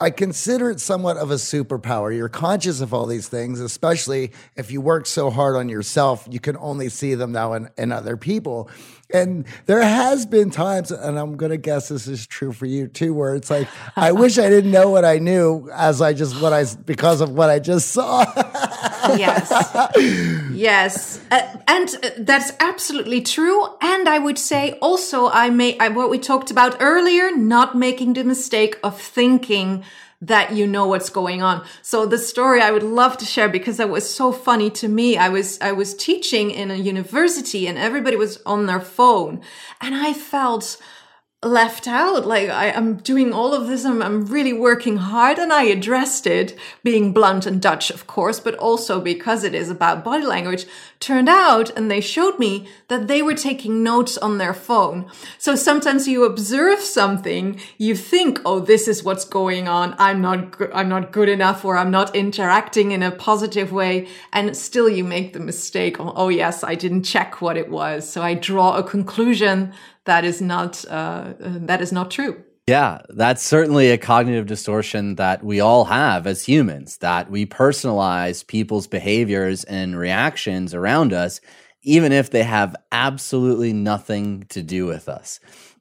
[0.00, 2.16] I consider it somewhat of a superpower.
[2.16, 6.38] You're conscious of all these things, especially if you work so hard on yourself, you
[6.38, 8.70] can only see them now in, in other people.
[9.10, 12.88] And there has been times, and I'm going to guess this is true for you
[12.88, 16.40] too, where it's like, I wish I didn't know what I knew as I just,
[16.42, 18.24] what I, because of what I just saw.
[19.16, 19.52] yes.
[20.58, 21.20] Yes.
[21.30, 23.64] Uh, and uh, that's absolutely true.
[23.80, 28.14] And I would say also, I may, I, what we talked about earlier, not making
[28.14, 29.84] the mistake of thinking
[30.20, 31.64] that you know what's going on.
[31.82, 35.16] So the story I would love to share because that was so funny to me.
[35.16, 39.40] I was, I was teaching in a university and everybody was on their phone
[39.80, 40.78] and I felt,
[41.44, 42.26] left out.
[42.26, 43.84] Like I, am doing all of this.
[43.84, 48.40] I'm, I'm really working hard and I addressed it being blunt and Dutch, of course,
[48.40, 50.66] but also because it is about body language
[50.98, 55.08] turned out and they showed me that they were taking notes on their phone.
[55.38, 59.94] So sometimes you observe something, you think, Oh, this is what's going on.
[59.96, 64.08] I'm not, go- I'm not good enough or I'm not interacting in a positive way.
[64.32, 66.00] And still you make the mistake.
[66.00, 68.10] Oh, oh yes, I didn't check what it was.
[68.10, 69.72] So I draw a conclusion
[70.04, 72.44] that is not uh, that is not true.
[72.68, 78.46] Yeah, that's certainly a cognitive distortion that we all have as humans, that we personalize
[78.46, 81.40] people's behaviors and reactions around us,
[81.80, 85.40] even if they have absolutely nothing to do with us.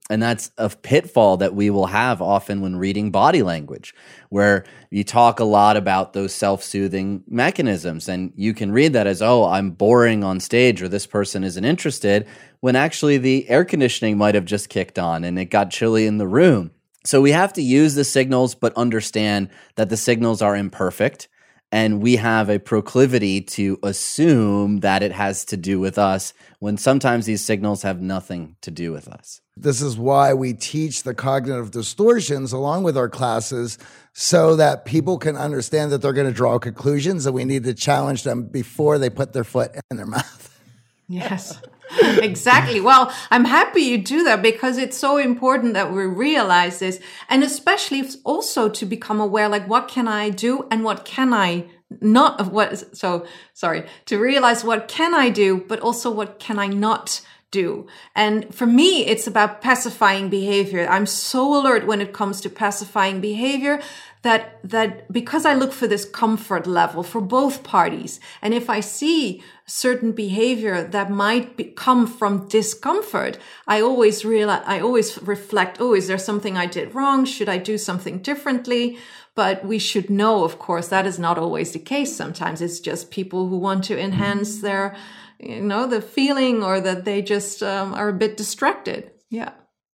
[0.09, 3.93] And that's a pitfall that we will have often when reading body language,
[4.29, 8.07] where you talk a lot about those self soothing mechanisms.
[8.07, 11.65] And you can read that as, oh, I'm boring on stage or this person isn't
[11.65, 12.25] interested,
[12.61, 16.17] when actually the air conditioning might have just kicked on and it got chilly in
[16.17, 16.71] the room.
[17.03, 21.27] So we have to use the signals, but understand that the signals are imperfect.
[21.69, 26.77] And we have a proclivity to assume that it has to do with us when
[26.77, 29.41] sometimes these signals have nothing to do with us.
[29.61, 33.77] This is why we teach the cognitive distortions along with our classes
[34.13, 37.73] so that people can understand that they're going to draw conclusions and we need to
[37.73, 40.59] challenge them before they put their foot in their mouth.
[41.07, 41.59] Yes.
[42.01, 42.81] exactly.
[42.81, 46.99] Well, I'm happy you do that because it's so important that we realize this
[47.29, 51.65] and especially also to become aware like what can I do and what can I
[52.01, 56.67] not what so sorry to realize what can I do but also what can I
[56.67, 57.21] not
[57.51, 57.87] do.
[58.15, 60.87] And for me, it's about pacifying behavior.
[60.89, 63.81] I'm so alert when it comes to pacifying behavior
[64.23, 68.19] that, that because I look for this comfort level for both parties.
[68.41, 74.63] And if I see certain behavior that might be, come from discomfort, I always realize,
[74.65, 77.23] I always reflect, oh, is there something I did wrong?
[77.23, 78.97] Should I do something differently?
[79.35, 82.13] But we should know, of course, that is not always the case.
[82.13, 84.95] Sometimes it's just people who want to enhance their,
[85.39, 89.11] you know, the feeling or that they just um, are a bit distracted.
[89.29, 89.51] Yeah.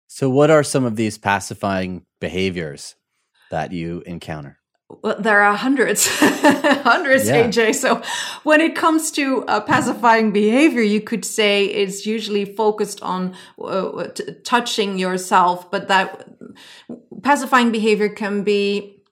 [0.07, 2.95] So, what are some of these pacifying behaviors
[3.49, 4.59] that you encounter?
[5.01, 7.47] Well, there are hundreds, hundreds, yeah.
[7.47, 7.75] AJ.
[7.75, 8.01] So
[8.43, 14.07] when it comes to uh, pacifying behavior, you could say it's usually focused on uh,
[14.09, 16.27] t- touching yourself, but that
[17.23, 19.02] pacifying behavior can be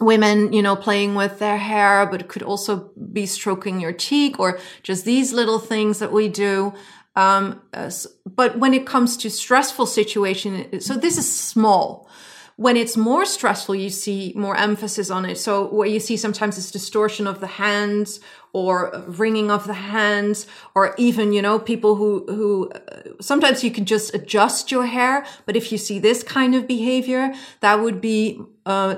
[0.00, 4.38] women, you know, playing with their hair, but it could also be stroking your cheek
[4.38, 6.74] or just these little things that we do.
[7.16, 7.90] Um, uh,
[8.26, 12.08] but when it comes to stressful situation, so this is small.
[12.56, 15.38] When it's more stressful, you see more emphasis on it.
[15.38, 18.20] So what you see sometimes is distortion of the hands
[18.52, 23.72] or wringing of the hands or even, you know, people who, who uh, sometimes you
[23.72, 25.26] can just adjust your hair.
[25.46, 28.96] But if you see this kind of behavior, that would be uh,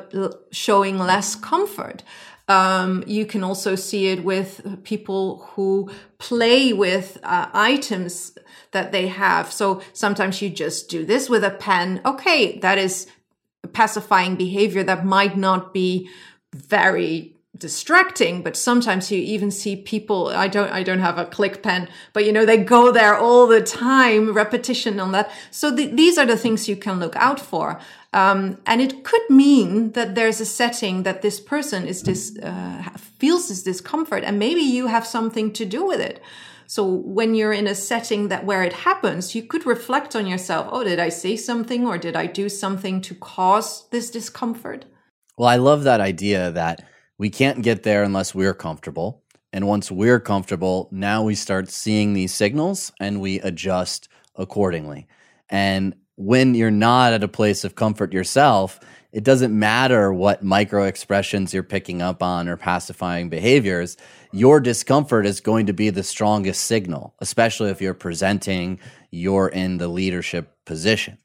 [0.50, 2.02] showing less comfort.
[2.48, 8.38] Um, you can also see it with people who play with uh, items
[8.70, 9.50] that they have.
[9.50, 12.00] So sometimes you just do this with a pen.
[12.04, 13.06] Okay, that is
[13.72, 16.08] pacifying behavior that might not be
[16.54, 21.62] very distracting but sometimes you even see people i don't i don't have a click
[21.62, 25.30] pen but you know they go there all the time repetition on that.
[25.50, 27.80] So the, these are the things you can look out for.
[28.12, 32.82] Um, and it could mean that there's a setting that this person is this uh,
[33.18, 36.22] feels this discomfort and maybe you have something to do with it
[36.66, 40.68] so when you're in a setting that where it happens you could reflect on yourself
[40.70, 44.84] oh did i say something or did i do something to cause this discomfort
[45.36, 46.84] well i love that idea that
[47.18, 49.22] we can't get there unless we're comfortable.
[49.52, 55.06] And once we're comfortable, now we start seeing these signals and we adjust accordingly.
[55.48, 58.80] And when you're not at a place of comfort yourself,
[59.16, 63.96] it doesn't matter what micro expressions you're picking up on or pacifying behaviors.
[64.30, 68.78] Your discomfort is going to be the strongest signal, especially if you're presenting
[69.10, 71.16] you're in the leadership position.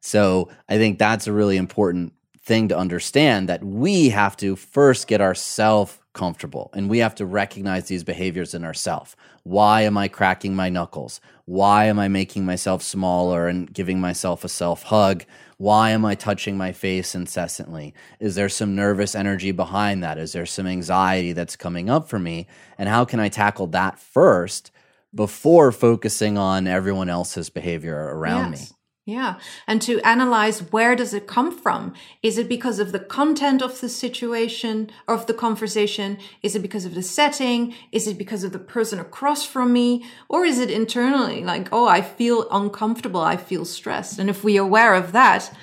[0.00, 5.06] So I think that's a really important thing to understand that we have to first
[5.06, 9.14] get ourselves comfortable and we have to recognize these behaviors in ourselves.
[9.42, 11.20] Why am I cracking my knuckles?
[11.44, 15.24] Why am I making myself smaller and giving myself a self hug?
[15.58, 17.94] Why am I touching my face incessantly?
[18.20, 20.18] Is there some nervous energy behind that?
[20.18, 22.46] Is there some anxiety that's coming up for me?
[22.76, 24.70] And how can I tackle that first
[25.14, 28.70] before focusing on everyone else's behavior around yes.
[28.70, 28.75] me?
[29.06, 29.36] Yeah.
[29.68, 31.94] And to analyze where does it come from?
[32.24, 36.18] Is it because of the content of the situation of the conversation?
[36.42, 37.72] Is it because of the setting?
[37.92, 40.04] Is it because of the person across from me?
[40.28, 43.20] Or is it internally like, oh, I feel uncomfortable.
[43.20, 44.18] I feel stressed.
[44.18, 45.56] And if we are aware of that,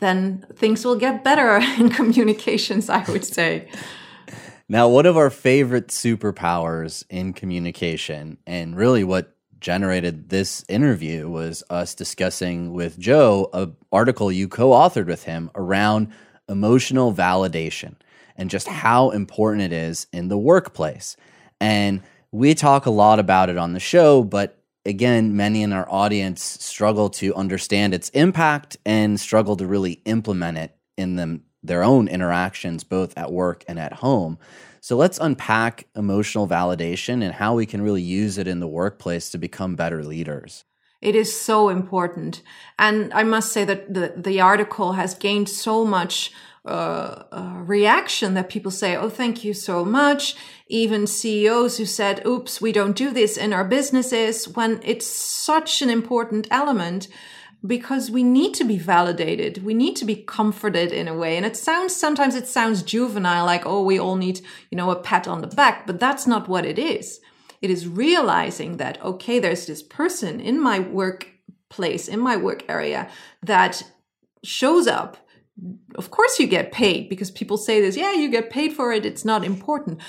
[0.00, 3.68] then things will get better in communications, I would say.
[4.68, 11.62] Now, one of our favorite superpowers in communication, and really what generated this interview was
[11.70, 16.12] us discussing with Joe a article you co-authored with him around
[16.48, 17.94] emotional validation
[18.36, 21.16] and just how important it is in the workplace.
[21.60, 25.90] And we talk a lot about it on the show, but again, many in our
[25.90, 31.82] audience struggle to understand its impact and struggle to really implement it in them their
[31.82, 34.38] own interactions both at work and at home.
[34.88, 39.28] So let's unpack emotional validation and how we can really use it in the workplace
[39.28, 40.64] to become better leaders.
[41.02, 42.40] It is so important.
[42.78, 46.32] And I must say that the, the article has gained so much
[46.64, 50.36] uh, uh, reaction that people say, Oh, thank you so much.
[50.68, 55.82] Even CEOs who said, Oops, we don't do this in our businesses when it's such
[55.82, 57.08] an important element
[57.66, 59.64] because we need to be validated.
[59.64, 61.36] We need to be comforted in a way.
[61.36, 64.40] And it sounds, sometimes it sounds juvenile, like, oh, we all need,
[64.70, 67.20] you know, a pat on the back, but that's not what it is.
[67.60, 73.10] It is realizing that, okay, there's this person in my workplace, in my work area
[73.42, 73.82] that
[74.44, 75.16] shows up.
[75.96, 79.04] Of course, you get paid because people say this, yeah, you get paid for it.
[79.04, 80.00] It's not important.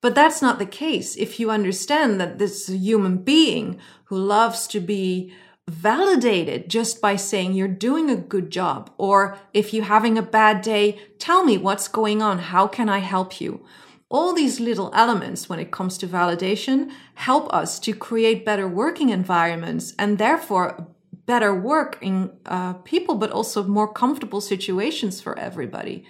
[0.00, 1.16] But that's not the case.
[1.16, 5.34] If you understand that this is a human being who loves to be
[5.68, 8.90] validated just by saying you're doing a good job.
[8.98, 12.38] Or if you're having a bad day, tell me what's going on.
[12.38, 13.64] How can I help you?
[14.10, 19.08] All these little elements when it comes to validation help us to create better working
[19.08, 20.86] environments and therefore
[21.26, 26.04] better working uh, people, but also more comfortable situations for everybody.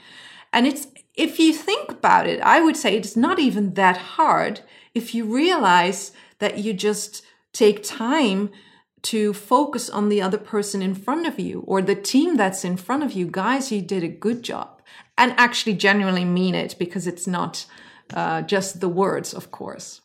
[0.53, 4.61] And it's, if you think about it, I would say it's not even that hard
[4.95, 8.51] if you realize that you just take time
[9.05, 12.77] to focus on the other person in front of you or the team that's in
[12.77, 13.27] front of you.
[13.27, 14.81] Guys, you did a good job.
[15.17, 17.67] And actually genuinely mean it because it's not
[18.13, 20.01] uh, just the words, of course.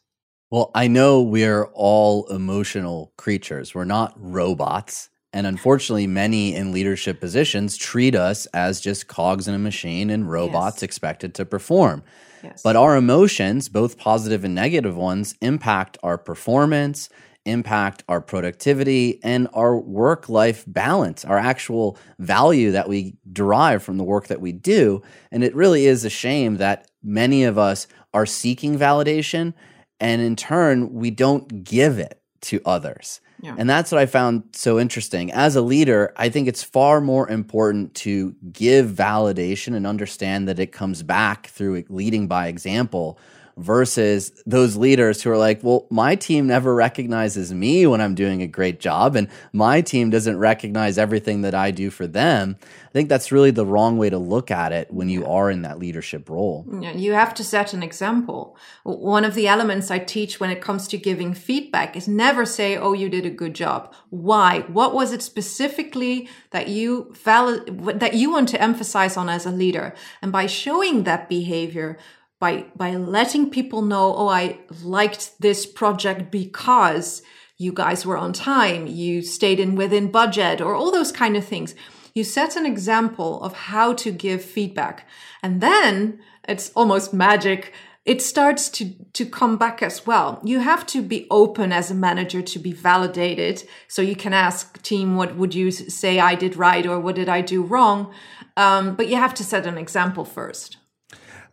[0.51, 3.73] Well, I know we're all emotional creatures.
[3.73, 5.09] We're not robots.
[5.31, 10.29] And unfortunately, many in leadership positions treat us as just cogs in a machine and
[10.29, 10.83] robots yes.
[10.83, 12.03] expected to perform.
[12.43, 12.61] Yes.
[12.63, 17.09] But our emotions, both positive and negative ones, impact our performance,
[17.45, 23.97] impact our productivity and our work life balance, our actual value that we derive from
[23.97, 25.01] the work that we do.
[25.31, 29.53] And it really is a shame that many of us are seeking validation
[29.99, 33.19] and in turn, we don't give it to others.
[33.41, 33.55] Yeah.
[33.57, 35.31] And that's what I found so interesting.
[35.31, 40.59] As a leader, I think it's far more important to give validation and understand that
[40.59, 43.17] it comes back through leading by example
[43.57, 48.41] versus those leaders who are like, well, my team never recognizes me when I'm doing
[48.41, 52.57] a great job, and my team doesn't recognize everything that I do for them.
[52.61, 55.61] I think that's really the wrong way to look at it when you are in
[55.61, 56.65] that leadership role.
[56.81, 58.57] You have to set an example.
[58.83, 62.77] One of the elements I teach when it comes to giving feedback is never say,
[62.77, 63.93] oh, you did a good job.
[64.09, 64.61] Why?
[64.61, 69.51] What was it specifically that you valid, that you want to emphasize on as a
[69.51, 69.93] leader?
[70.21, 71.97] And by showing that behavior,
[72.39, 77.21] by by letting people know oh i liked this project because
[77.59, 81.45] you guys were on time you stayed in within budget or all those kind of
[81.45, 81.75] things.
[82.15, 85.07] You set an example of how to give feedback.
[85.43, 87.73] And then it's almost magic.
[88.05, 90.41] It starts to to come back as well.
[90.43, 93.63] You have to be open as a manager to be validated.
[93.87, 97.29] So you can ask team what would you say i did right or what did
[97.29, 98.13] i do wrong?
[98.55, 100.78] Um, but you have to set an example first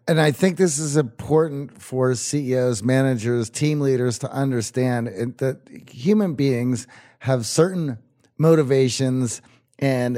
[0.08, 6.34] and I think this is important for CEOs, managers, team leaders to understand that human
[6.34, 6.86] beings
[7.20, 7.98] have certain
[8.38, 9.42] motivations
[9.78, 10.16] and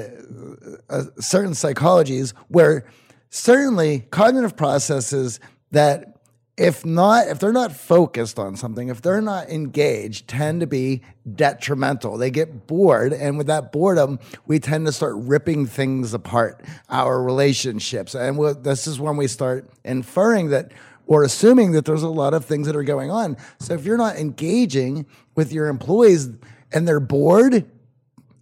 [0.90, 2.86] uh, certain psychologies where
[3.30, 6.17] certainly cognitive processes that
[6.58, 11.00] if not if they're not focused on something if they're not engaged tend to be
[11.34, 12.18] detrimental.
[12.18, 17.22] They get bored and with that boredom we tend to start ripping things apart our
[17.22, 18.14] relationships.
[18.14, 20.72] And we'll, this is when we start inferring that
[21.06, 23.36] or assuming that there's a lot of things that are going on.
[23.60, 26.28] So if you're not engaging with your employees
[26.72, 27.70] and they're bored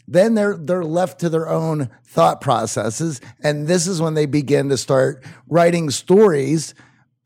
[0.08, 3.20] then they're they're left to their own thought processes.
[3.42, 6.74] And this is when they begin to start writing stories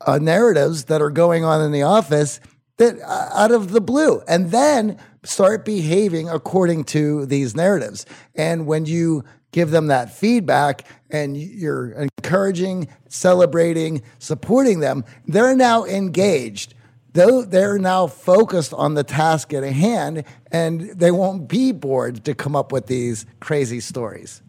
[0.05, 2.39] uh, narratives that are going on in the office
[2.77, 8.05] that uh, out of the blue and then start behaving according to these narratives.
[8.35, 15.85] And when you give them that feedback and you're encouraging celebrating supporting them they're now
[15.85, 16.73] engaged.
[17.13, 22.33] Though they're now focused on the task at hand and they won't be bored to
[22.33, 24.41] come up with these crazy stories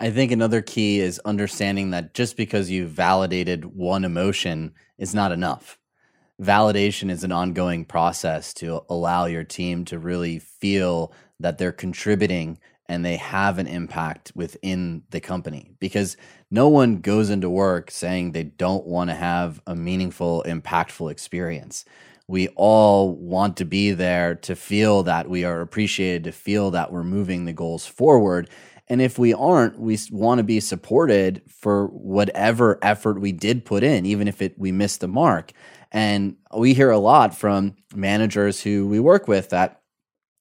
[0.00, 5.32] I think another key is understanding that just because you validated one emotion is not
[5.32, 5.78] enough.
[6.40, 12.58] Validation is an ongoing process to allow your team to really feel that they're contributing
[12.88, 16.16] and they have an impact within the company because
[16.50, 21.84] no one goes into work saying they don't want to have a meaningful, impactful experience.
[22.28, 26.92] We all want to be there to feel that we are appreciated, to feel that
[26.92, 28.48] we're moving the goals forward.
[28.90, 33.82] And if we aren't, we want to be supported for whatever effort we did put
[33.82, 35.52] in, even if it we missed the mark.
[35.92, 39.82] And we hear a lot from managers who we work with that,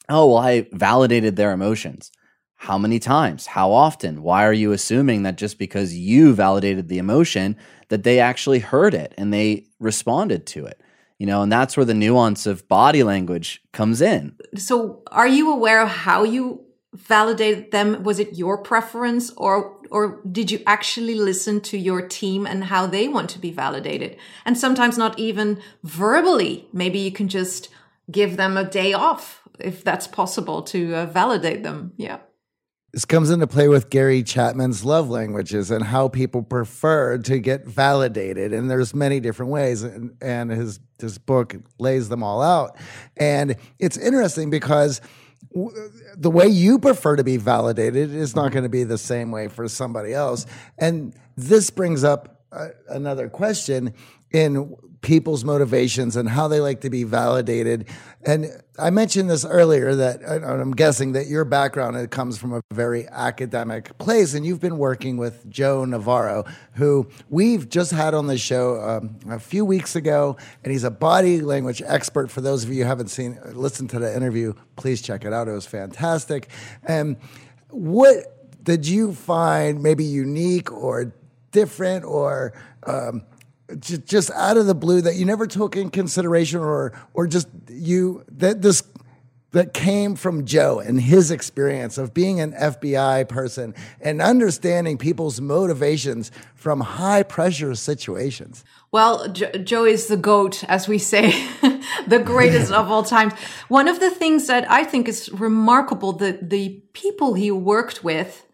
[0.10, 2.12] oh, well, I validated their emotions.
[2.56, 3.46] How many times?
[3.46, 4.24] How often?
[4.24, 7.56] Why are you assuming that just because you validated the emotion
[7.90, 10.82] that they actually heard it and they responded to it?
[11.20, 14.36] You know, and that's where the nuance of body language comes in.
[14.56, 16.67] So, are you aware of how you
[16.98, 18.04] validate them?
[18.04, 22.88] Was it your preference or or did you actually listen to your team and how
[22.88, 24.18] they want to be validated?
[24.46, 26.68] And sometimes not even verbally.
[26.74, 27.70] Maybe you can just
[28.12, 31.94] give them a day off if that's possible to uh, validate them.
[31.98, 32.20] Yeah.
[32.94, 37.68] This comes into play with Gary Chapman's love languages and how people prefer to get
[37.68, 38.54] validated.
[38.54, 39.84] And there's many different ways.
[39.84, 42.78] And, and his, his book lays them all out.
[43.18, 45.02] And it's interesting because
[46.16, 49.48] the way you prefer to be validated is not going to be the same way
[49.48, 50.46] for somebody else.
[50.78, 53.94] And this brings up uh, another question
[54.32, 57.88] in people's motivations and how they like to be validated.
[58.26, 62.62] And I mentioned this earlier that I'm guessing that your background it comes from a
[62.74, 68.28] very academic place, and you've been working with Joe Navarro, who we've just had on
[68.28, 72.30] the show um, a few weeks ago, and he's a body language expert.
[72.32, 75.48] For those of you who haven't seen, listened to the interview, please check it out.
[75.48, 76.50] It was fantastic.
[76.84, 77.18] And
[77.70, 81.14] what did you find maybe unique or
[81.52, 82.54] different or
[82.86, 83.24] um,
[83.80, 88.24] just out of the blue that you never took in consideration or or just you
[88.30, 88.84] that this
[89.52, 95.40] that came from Joe and his experience of being an FBI person and understanding people's
[95.40, 98.66] motivations from high pressure situations.
[98.92, 101.32] Well, jo- Joe is the goat, as we say,
[102.08, 103.34] the greatest of all times.
[103.70, 108.47] One of the things that I think is remarkable that the people he worked with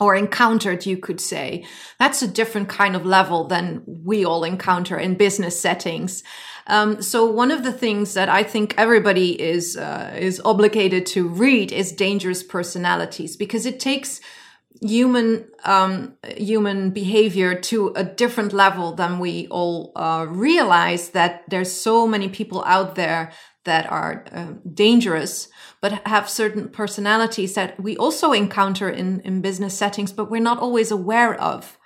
[0.00, 1.64] or encountered, you could say.
[1.98, 6.22] That's a different kind of level than we all encounter in business settings.
[6.66, 11.28] Um, so one of the things that I think everybody is uh, is obligated to
[11.28, 14.20] read is Dangerous Personalities because it takes
[14.82, 21.10] human um, human behavior to a different level than we all uh, realize.
[21.10, 23.32] That there's so many people out there
[23.66, 25.48] that are uh, dangerous,
[25.80, 30.58] but have certain personalities that we also encounter in, in business settings, but we're not
[30.58, 31.78] always aware of.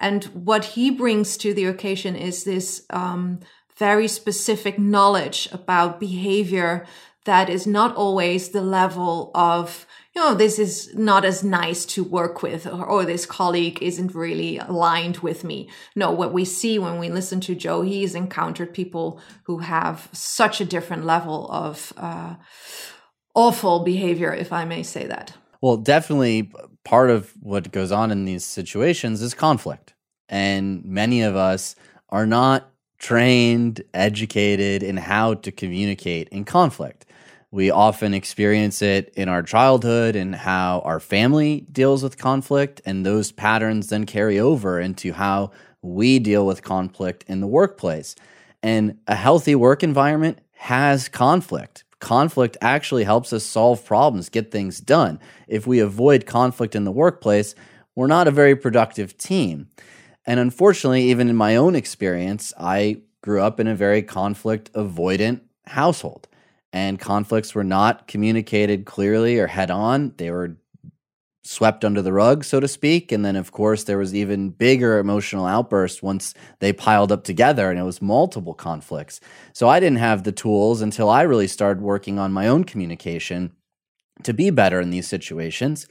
[0.00, 3.40] And what he brings to the occasion is this um,
[3.76, 6.84] very specific knowledge about behavior
[7.24, 9.86] that is not always the level of
[10.18, 14.58] know this is not as nice to work with or, or, this colleague isn't really
[14.58, 15.68] aligned with me.
[15.94, 20.60] No what we see when we listen to joe he's encountered people who have such
[20.60, 22.34] a different level of uh,
[23.34, 25.34] awful behavior if i may say that.
[25.62, 26.50] Well definitely
[26.84, 29.94] part of what goes on in these situations is conflict.
[30.28, 31.74] And many of us
[32.08, 37.06] are not trained, educated in how to communicate in conflict.
[37.50, 43.06] We often experience it in our childhood and how our family deals with conflict, and
[43.06, 48.14] those patterns then carry over into how we deal with conflict in the workplace.
[48.62, 51.84] And a healthy work environment has conflict.
[52.00, 55.18] Conflict actually helps us solve problems, get things done.
[55.46, 57.54] If we avoid conflict in the workplace,
[57.94, 59.68] we're not a very productive team.
[60.26, 65.40] And unfortunately, even in my own experience, I grew up in a very conflict avoidant
[65.66, 66.28] household.
[66.72, 70.12] And conflicts were not communicated clearly or head on.
[70.16, 70.56] They were
[71.48, 73.10] swept under the rug, so to speak.
[73.10, 77.70] And then, of course, there was even bigger emotional outbursts once they piled up together
[77.70, 79.18] and it was multiple conflicts.
[79.54, 83.52] So I didn't have the tools until I really started working on my own communication
[84.24, 85.86] to be better in these situations.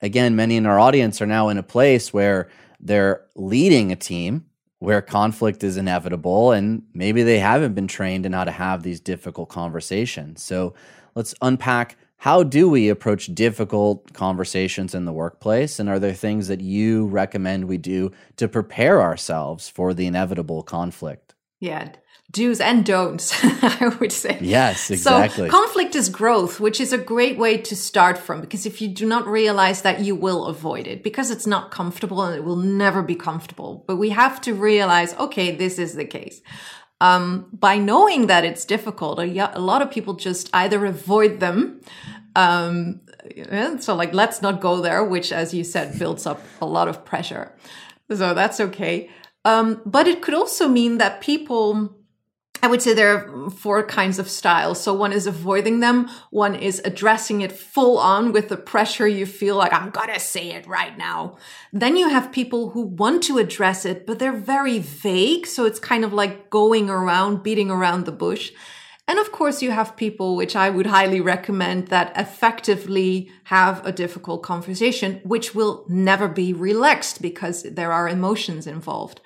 [0.00, 2.48] Again, many in our audience are now in a place where
[2.80, 4.46] they're leading a team
[4.86, 9.00] where conflict is inevitable and maybe they haven't been trained in how to have these
[9.00, 10.40] difficult conversations.
[10.40, 10.74] So
[11.16, 16.46] let's unpack how do we approach difficult conversations in the workplace and are there things
[16.46, 21.34] that you recommend we do to prepare ourselves for the inevitable conflict?
[21.58, 21.88] Yeah
[22.36, 24.38] do's and don'ts, I would say.
[24.40, 25.48] Yes, exactly.
[25.48, 28.88] So conflict is growth, which is a great way to start from because if you
[28.88, 32.56] do not realize that you will avoid it because it's not comfortable and it will
[32.56, 33.84] never be comfortable.
[33.86, 36.40] But we have to realize, okay, this is the case.
[37.00, 41.80] Um, by knowing that it's difficult, a, lot of people just either avoid them.
[42.34, 43.00] Um,
[43.80, 47.04] so like, let's not go there, which as you said, builds up a lot of
[47.04, 47.52] pressure.
[48.10, 49.10] So that's okay.
[49.44, 51.96] Um, but it could also mean that people
[52.62, 54.82] I would say there are four kinds of styles.
[54.82, 56.08] So one is avoiding them.
[56.30, 60.52] One is addressing it full on with the pressure you feel like, I'm gonna say
[60.52, 61.36] it right now.
[61.72, 65.46] Then you have people who want to address it, but they're very vague.
[65.46, 68.52] So it's kind of like going around, beating around the bush.
[69.08, 73.92] And of course, you have people, which I would highly recommend, that effectively have a
[73.92, 79.20] difficult conversation, which will never be relaxed because there are emotions involved.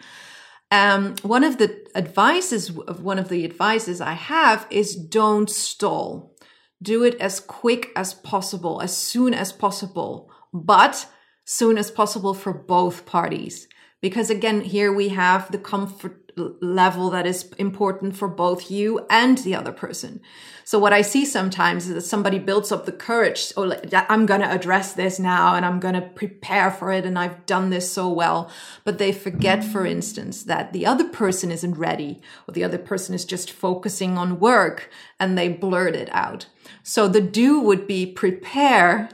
[0.70, 6.36] Um, one of the advices one of the advices I have is don't stall.
[6.82, 11.06] Do it as quick as possible, as soon as possible, but
[11.44, 13.68] soon as possible for both parties.
[14.00, 19.38] Because again, here we have the comfort level that is important for both you and
[19.38, 20.20] the other person.
[20.64, 23.52] So what I see sometimes is that somebody builds up the courage.
[23.56, 23.74] Oh,
[24.08, 27.04] I'm going to address this now and I'm going to prepare for it.
[27.04, 28.50] And I've done this so well.
[28.84, 33.14] But they forget, for instance, that the other person isn't ready or the other person
[33.14, 36.46] is just focusing on work and they blurt it out.
[36.84, 39.08] So the do would be prepare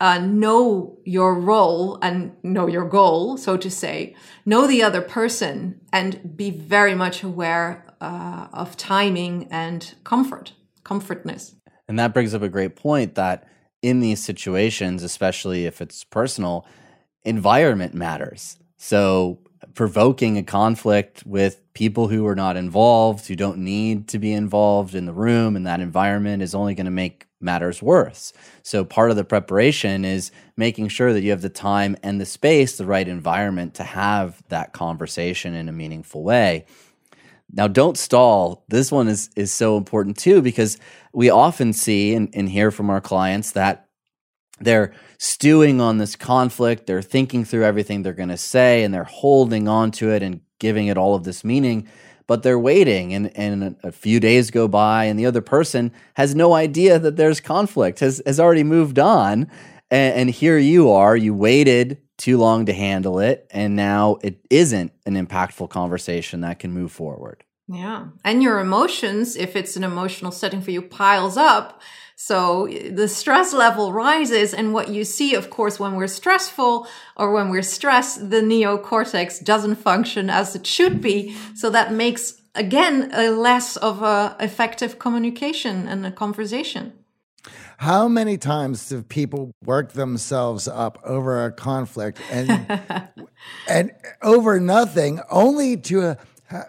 [0.00, 4.14] uh, know your role and know your goal, so to say,
[4.44, 11.54] know the other person, and be very much aware uh, of timing and comfort, comfortness.
[11.88, 13.48] And that brings up a great point that
[13.82, 16.66] in these situations, especially if it's personal,
[17.24, 18.58] environment matters.
[18.78, 19.38] So
[19.74, 24.94] provoking a conflict with people who are not involved, who don't need to be involved
[24.94, 28.32] in the room and that environment is only going to make matters worse.
[28.62, 32.26] So part of the preparation is making sure that you have the time and the
[32.26, 36.66] space, the right environment to have that conversation in a meaningful way.
[37.52, 38.64] Now, don't stall.
[38.68, 40.78] This one is is so important too because
[41.12, 43.88] we often see and, and hear from our clients that
[44.60, 46.86] they're stewing on this conflict.
[46.86, 50.40] They're thinking through everything they're going to say and they're holding on to it and
[50.58, 51.88] giving it all of this meaning
[52.26, 56.34] but they're waiting and, and a few days go by and the other person has
[56.34, 59.50] no idea that there's conflict has, has already moved on
[59.90, 63.46] and, and here you are you waited too long to handle it.
[63.50, 67.44] And now it isn't an impactful conversation that can move forward.
[67.66, 68.06] Yeah.
[68.24, 71.80] And your emotions, if it's an emotional setting for you, piles up.
[72.26, 74.54] So the stress level rises.
[74.54, 76.86] And what you see, of course, when we're stressful
[77.18, 81.36] or when we're stressed, the neocortex doesn't function as it should be.
[81.54, 86.94] So that makes, again, a less of a effective communication and a conversation.
[87.76, 92.50] How many times do people work themselves up over a conflict and
[93.68, 93.90] and
[94.22, 96.16] over nothing, only to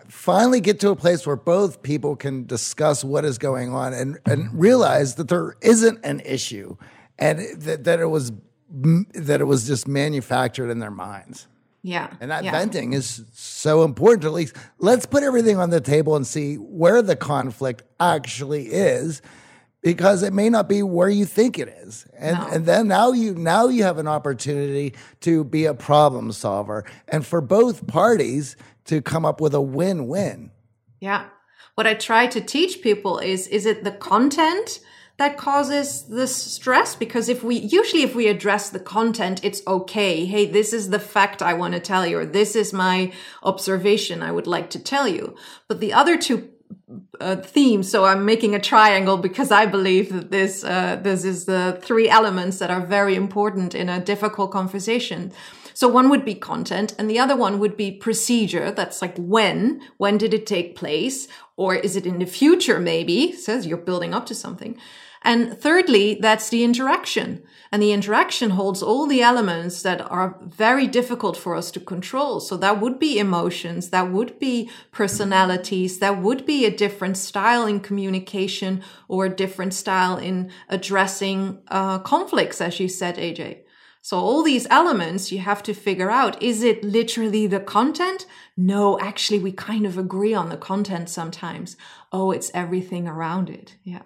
[0.07, 4.17] finally get to a place where both people can discuss what is going on and
[4.25, 6.77] and realize that there isn't an issue,
[7.19, 8.31] and that, that it was
[8.69, 11.47] that it was just manufactured in their minds.
[11.83, 12.11] Yeah.
[12.19, 12.51] And that yeah.
[12.51, 14.25] venting is so important.
[14.25, 19.21] At least let's put everything on the table and see where the conflict actually is
[19.83, 22.07] because it may not be where you think it is.
[22.17, 22.47] And No.
[22.47, 27.23] and then now you now you have an opportunity to be a problem solver and
[27.23, 28.55] for both parties
[28.85, 30.51] to come up with a win-win.
[30.99, 31.25] Yeah.
[31.75, 34.79] What I try to teach people is is it the content
[35.17, 36.95] that causes the stress?
[36.95, 40.25] Because if we usually if we address the content, it's okay.
[40.25, 43.11] Hey, this is the fact I want to tell you, or this is my
[43.43, 45.35] observation I would like to tell you.
[45.67, 46.49] But the other two
[47.19, 47.89] uh, themes.
[47.89, 52.09] So I'm making a triangle because I believe that this uh, this is the three
[52.09, 55.31] elements that are very important in a difficult conversation.
[55.75, 58.71] So one would be content, and the other one would be procedure.
[58.71, 62.79] That's like when when did it take place, or is it in the future?
[62.79, 64.79] Maybe says you're building up to something.
[65.21, 67.43] And thirdly, that's the interaction.
[67.71, 72.39] And the interaction holds all the elements that are very difficult for us to control.
[72.39, 77.65] So that would be emotions, that would be personalities, that would be a different style
[77.65, 83.64] in communication or a different style in addressing uh, conflicts, as you said, AJ.
[84.05, 86.39] So all these elements you have to figure out.
[86.39, 88.27] Is it literally the content?
[88.55, 91.75] No, actually, we kind of agree on the content sometimes.
[92.11, 93.77] Oh, it's everything around it.
[93.83, 94.03] Yeah.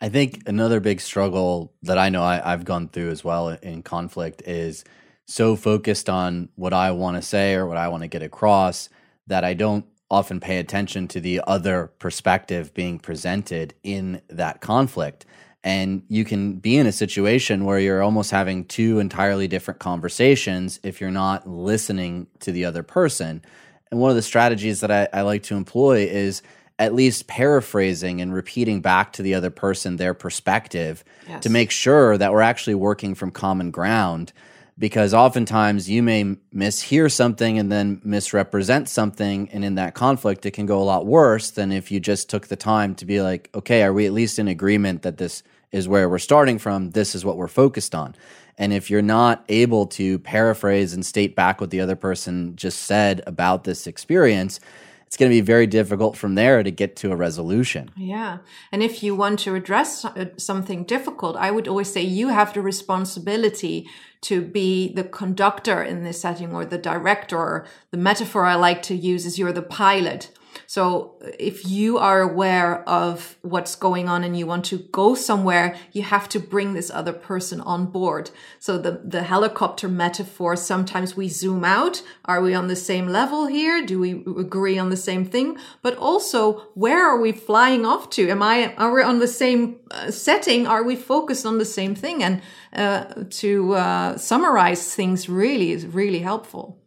[0.00, 3.84] I think another big struggle that I know I, I've gone through as well in
[3.84, 4.82] conflict is
[5.24, 8.88] so focused on what I want to say or what I want to get across
[9.28, 15.26] that I don't often pay attention to the other perspective being presented in that conflict.
[15.64, 20.78] And you can be in a situation where you're almost having two entirely different conversations
[20.82, 23.42] if you're not listening to the other person.
[23.90, 26.42] And one of the strategies that I, I like to employ is
[26.78, 31.42] at least paraphrasing and repeating back to the other person their perspective Yes.
[31.42, 34.32] to make sure that we're actually working from common ground.
[34.78, 39.48] Because oftentimes you may mishear something and then misrepresent something.
[39.50, 42.46] And in that conflict, it can go a lot worse than if you just took
[42.46, 45.88] the time to be like, okay, are we at least in agreement that this is
[45.88, 46.90] where we're starting from?
[46.90, 48.14] This is what we're focused on.
[48.56, 52.82] And if you're not able to paraphrase and state back what the other person just
[52.82, 54.60] said about this experience,
[55.08, 57.90] it's going to be very difficult from there to get to a resolution.
[57.96, 58.38] Yeah.
[58.70, 62.52] And if you want to address uh, something difficult, I would always say you have
[62.52, 63.88] the responsibility
[64.20, 67.64] to be the conductor in this setting or the director.
[67.90, 70.30] The metaphor I like to use is you're the pilot.
[70.68, 75.74] So if you are aware of what's going on and you want to go somewhere,
[75.92, 78.30] you have to bring this other person on board.
[78.58, 82.02] So the, the helicopter metaphor, sometimes we zoom out.
[82.26, 83.80] Are we on the same level here?
[83.80, 85.56] Do we agree on the same thing?
[85.80, 88.28] But also, where are we flying off to?
[88.28, 90.66] Am I, are we on the same uh, setting?
[90.66, 92.22] Are we focused on the same thing?
[92.22, 92.42] And
[92.74, 96.78] uh, to uh, summarize things really is really helpful.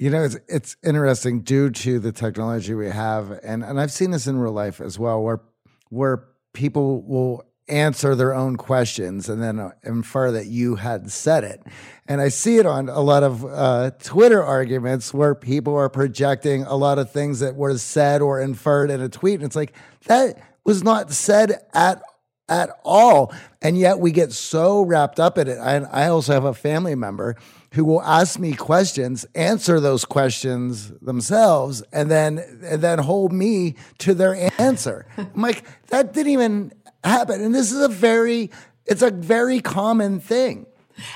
[0.00, 4.12] You know, it's it's interesting due to the technology we have, and and I've seen
[4.12, 5.42] this in real life as well, where
[5.90, 6.24] where
[6.54, 11.62] people will answer their own questions and then uh, infer that you had said it,
[12.08, 16.62] and I see it on a lot of uh, Twitter arguments where people are projecting
[16.62, 19.74] a lot of things that were said or inferred in a tweet, and it's like
[20.06, 22.00] that was not said at
[22.48, 23.34] at all.
[23.60, 25.58] And yet we get so wrapped up in it.
[25.58, 27.36] I, I also have a family member
[27.72, 33.76] who will ask me questions, answer those questions themselves, and then and then hold me
[33.98, 35.06] to their answer.
[35.16, 36.72] I'm like, that didn't even
[37.04, 37.40] happen.
[37.40, 38.50] And this is a very
[38.86, 40.66] it's a very common thing.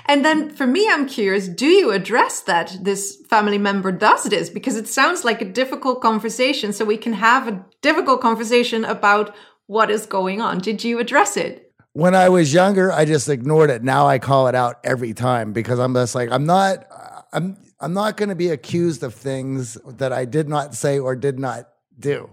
[0.07, 4.49] And then for me, I'm curious, do you address that this family member does this?
[4.49, 6.73] Because it sounds like a difficult conversation.
[6.73, 9.35] So we can have a difficult conversation about
[9.67, 10.59] what is going on.
[10.59, 11.64] Did you address it?
[11.95, 13.85] When I was younger, I just ignored it.
[13.85, 16.87] Now I call it out every time because I'm just like, I'm not,
[17.33, 21.15] I'm, I'm not going to be accused of things that I did not say or
[21.15, 22.29] did not do.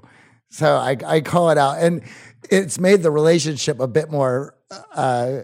[0.50, 2.02] So I, I call it out, and
[2.50, 4.58] it's made the relationship a bit more
[4.94, 5.42] uh,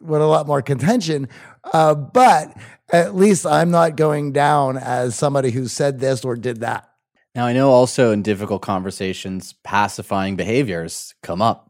[0.00, 1.28] with a lot more contention.
[1.64, 2.52] Uh, but
[2.92, 6.90] at least I'm not going down as somebody who said this or did that.
[7.36, 11.65] Now, I know also in difficult conversations, pacifying behaviors come up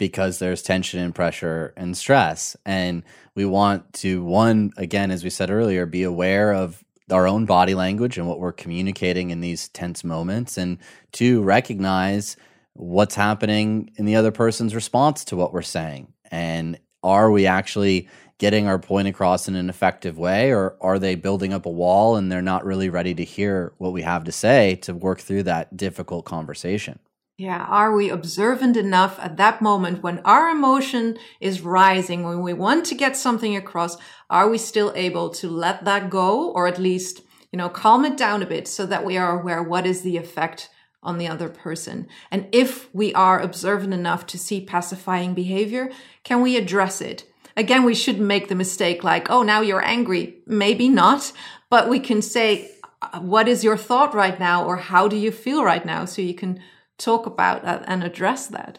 [0.00, 2.56] because there's tension and pressure and stress.
[2.64, 6.82] And we want to, one, again, as we said earlier, be aware of
[7.12, 10.56] our own body language and what we're communicating in these tense moments.
[10.56, 10.78] And
[11.12, 12.38] two, recognize
[12.72, 16.14] what's happening in the other person's response to what we're saying.
[16.30, 21.14] And are we actually getting our point across in an effective way, or are they
[21.14, 24.32] building up a wall and they're not really ready to hear what we have to
[24.32, 26.98] say to work through that difficult conversation?
[27.40, 32.52] Yeah, are we observant enough at that moment when our emotion is rising, when we
[32.52, 33.96] want to get something across?
[34.28, 38.18] Are we still able to let that go or at least, you know, calm it
[38.18, 40.68] down a bit so that we are aware what is the effect
[41.02, 42.08] on the other person?
[42.30, 45.90] And if we are observant enough to see pacifying behavior,
[46.24, 47.24] can we address it?
[47.56, 50.42] Again, we shouldn't make the mistake like, oh, now you're angry.
[50.46, 51.32] Maybe not,
[51.70, 52.70] but we can say,
[53.00, 54.66] uh, what is your thought right now?
[54.66, 56.04] Or how do you feel right now?
[56.04, 56.60] So you can
[57.00, 58.78] talk about that and address that.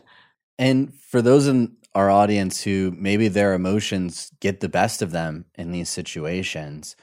[0.58, 5.46] And for those in our audience who maybe their emotions get the best of them
[5.56, 6.96] in these situations,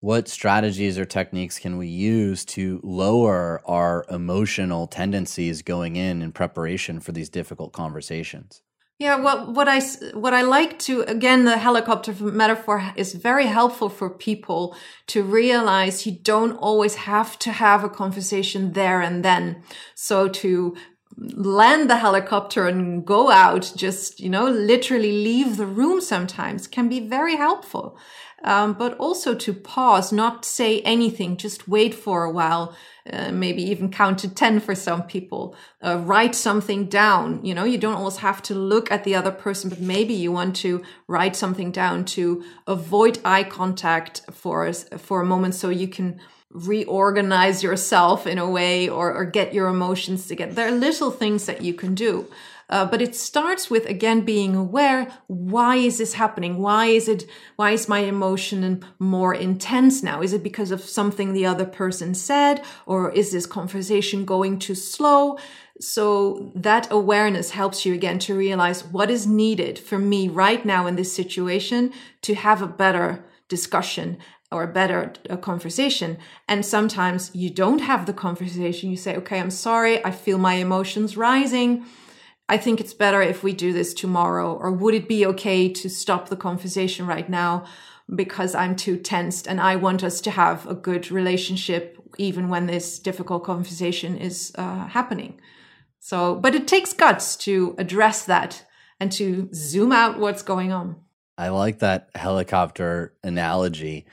[0.00, 6.32] what strategies or techniques can we use to lower our emotional tendencies going in in
[6.32, 8.62] preparation for these difficult conversations?
[8.98, 9.80] Yeah, well, what I
[10.14, 14.74] what I like to again the helicopter metaphor is very helpful for people
[15.08, 19.62] to realize you don't always have to have a conversation there and then.
[19.94, 20.76] So to
[21.18, 26.88] land the helicopter and go out, just you know, literally leave the room sometimes can
[26.88, 27.98] be very helpful.
[28.44, 32.74] Um, but also to pause, not say anything, just wait for a while
[33.12, 35.54] uh, maybe even count to 10 for some people.
[35.82, 37.44] Uh, write something down.
[37.44, 40.32] You know, you don't always have to look at the other person, but maybe you
[40.32, 45.88] want to write something down to avoid eye contact for, for a moment so you
[45.88, 50.52] can reorganize yourself in a way or, or get your emotions together.
[50.52, 52.26] There are little things that you can do.
[52.68, 57.24] Uh, but it starts with again being aware why is this happening why is it
[57.54, 62.12] why is my emotion more intense now is it because of something the other person
[62.12, 65.38] said or is this conversation going too slow
[65.80, 70.86] so that awareness helps you again to realize what is needed for me right now
[70.86, 71.92] in this situation
[72.22, 74.18] to have a better discussion
[74.50, 76.18] or a better a conversation.
[76.48, 78.90] And sometimes you don't have the conversation.
[78.90, 80.04] You say, okay, I'm sorry.
[80.04, 81.84] I feel my emotions rising.
[82.48, 84.54] I think it's better if we do this tomorrow.
[84.54, 87.64] Or would it be okay to stop the conversation right now
[88.14, 92.66] because I'm too tensed and I want us to have a good relationship even when
[92.66, 95.40] this difficult conversation is uh, happening?
[95.98, 98.64] So, but it takes guts to address that
[99.00, 100.96] and to zoom out what's going on.
[101.36, 104.06] I like that helicopter analogy.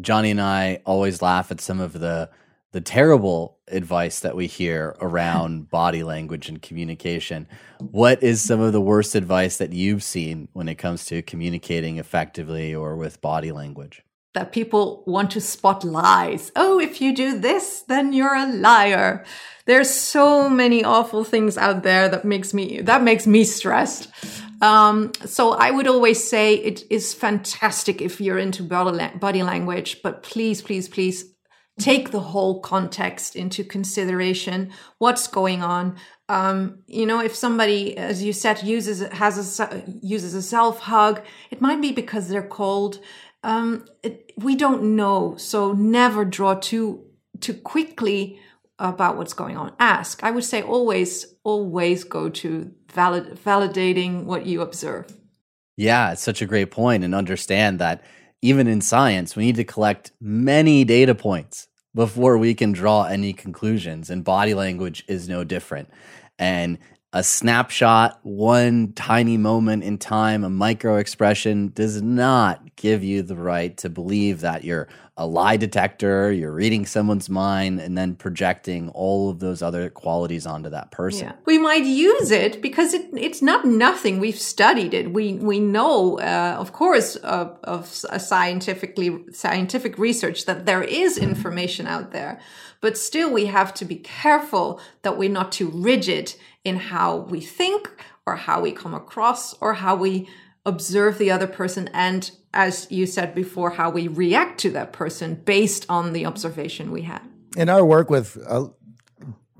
[0.00, 2.30] Johnny and I always laugh at some of the
[2.74, 7.46] the terrible advice that we hear around body language and communication.
[7.78, 11.98] What is some of the worst advice that you've seen when it comes to communicating
[11.98, 14.02] effectively or with body language?
[14.32, 16.50] That people want to spot lies.
[16.56, 19.24] Oh, if you do this, then you're a liar.
[19.66, 24.08] There's so many awful things out there that makes me that makes me stressed.
[24.60, 30.02] Um, so I would always say it is fantastic if you're into body, body language,
[30.02, 31.33] but please, please, please
[31.78, 35.96] take the whole context into consideration what's going on.
[36.28, 41.20] Um, you know if somebody as you said uses has a uses a self hug
[41.50, 43.00] it might be because they're cold.
[43.42, 47.04] Um, it, we don't know so never draw too
[47.40, 48.40] too quickly
[48.78, 49.72] about what's going on.
[49.78, 50.24] Ask.
[50.24, 55.12] I would say always always go to valid, validating what you observe.
[55.76, 58.02] Yeah it's such a great point and understand that
[58.44, 63.32] even in science, we need to collect many data points before we can draw any
[63.32, 64.10] conclusions.
[64.10, 65.88] And body language is no different.
[66.38, 66.76] And
[67.14, 73.36] a snapshot, one tiny moment in time, a micro expression does not give you the
[73.36, 78.88] right to believe that you're a lie detector, you're reading someone's mind, and then projecting
[78.88, 81.28] all of those other qualities onto that person.
[81.28, 81.34] Yeah.
[81.44, 84.18] We might use it because it, it's not nothing.
[84.18, 85.12] We've studied it.
[85.12, 91.86] We we know, uh, of course, uh, of scientifically scientific research that there is information
[91.86, 92.40] out there,
[92.84, 97.40] but still we have to be careful that we're not too rigid in how we
[97.40, 97.88] think
[98.26, 100.28] or how we come across or how we
[100.66, 105.34] observe the other person and as you said before how we react to that person
[105.34, 107.22] based on the observation we had
[107.56, 108.66] in our work with uh,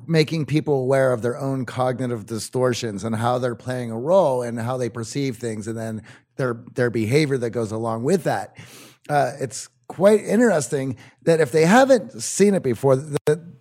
[0.07, 4.61] making people aware of their own cognitive distortions and how they're playing a role and
[4.61, 6.03] how they perceive things and then
[6.37, 8.55] their their behavior that goes along with that.
[9.09, 13.55] Uh, it's quite interesting that if they haven't seen it before the,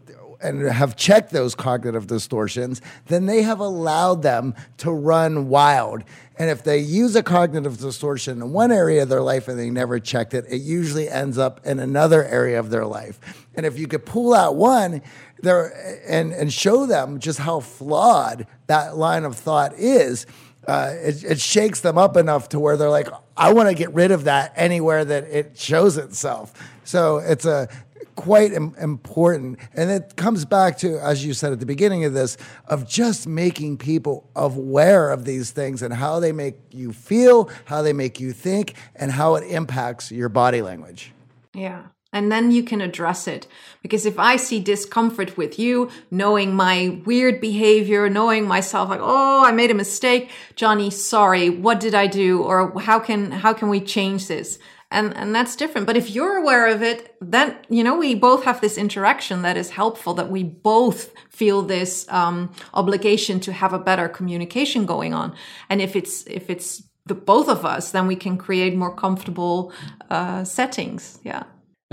[0.43, 6.03] and have checked those cognitive distortions, then they have allowed them to run wild.
[6.38, 9.69] And if they use a cognitive distortion in one area of their life and they
[9.69, 13.47] never checked it, it usually ends up in another area of their life.
[13.55, 15.01] And if you could pull out one
[15.41, 20.26] there and, and show them just how flawed that line of thought is,
[20.67, 23.93] uh, it, it shakes them up enough to where they're like, I want to get
[23.93, 26.53] rid of that anywhere that it shows itself.
[26.84, 27.67] So it's a
[28.15, 29.59] quite Im- important.
[29.73, 33.27] And it comes back to, as you said at the beginning of this, of just
[33.27, 38.19] making people aware of these things and how they make you feel, how they make
[38.19, 41.11] you think, and how it impacts your body language.
[41.53, 41.84] Yeah.
[42.14, 43.47] And then you can address it.
[43.82, 49.43] Because if I see discomfort with you, knowing my weird behavior, knowing myself like, oh,
[49.43, 52.43] I made a mistake, Johnny, sorry, what did I do?
[52.43, 54.59] Or how can, how can we change this?
[54.91, 55.88] And, and that's different.
[55.88, 59.57] But if you're aware of it, then, you know, we both have this interaction that
[59.57, 65.16] is helpful, that we both feel this, um, obligation to have a better communication going
[65.16, 65.34] on.
[65.68, 69.74] And if it's, if it's the both of us, then we can create more comfortable,
[70.11, 71.18] uh, settings.
[71.24, 71.43] Yeah.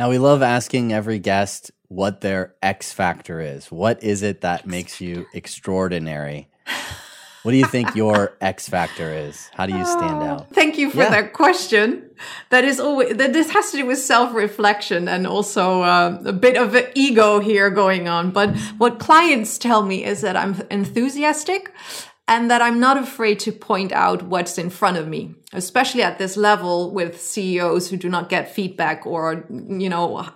[0.01, 3.71] Now, we love asking every guest what their X factor is.
[3.71, 6.49] What is it that makes you extraordinary?
[7.43, 9.51] What do you think your X factor is?
[9.53, 10.49] How do you stand out?
[10.55, 11.11] Thank you for Yeah.
[11.11, 12.09] that question.
[12.49, 16.57] That is always that this has to do with self-reflection and also uh, a bit
[16.57, 18.31] of an ego here going on.
[18.31, 21.75] But what clients tell me is that I'm enthusiastic
[22.31, 26.19] and that I'm not afraid to point out what's in front of me, especially at
[26.19, 30.27] this level with CEOs who do not get feedback or you know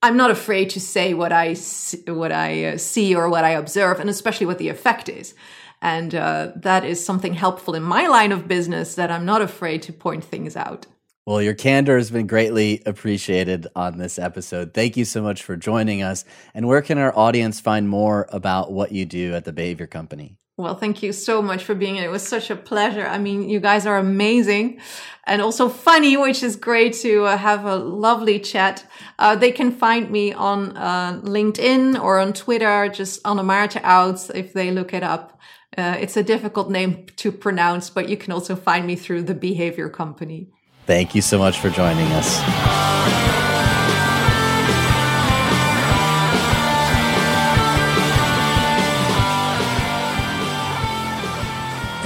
[0.00, 3.50] I'm not afraid to say what I see, what I uh, see or what I
[3.50, 5.34] observe, and especially what the effect is.
[5.82, 9.82] And uh, that is something helpful in my line of business that I'm not afraid
[9.82, 10.86] to point things out.
[11.26, 14.72] Well, your candor has been greatly appreciated on this episode.
[14.72, 16.24] Thank you so much for joining us.
[16.54, 20.36] And where can our audience find more about what you do at the Behavior Company?
[20.58, 22.06] Well, thank you so much for being here.
[22.06, 23.06] It was such a pleasure.
[23.06, 24.80] I mean, you guys are amazing
[25.24, 28.84] and also funny, which is great to uh, have a lovely chat.
[29.20, 34.52] Uh, they can find me on uh, LinkedIn or on Twitter, just Anne-Maartje Oud if
[34.52, 35.38] they look it up.
[35.76, 39.34] Uh, it's a difficult name to pronounce, but you can also find me through the
[39.34, 40.50] Behavior Company.
[40.86, 43.47] Thank you so much for joining us.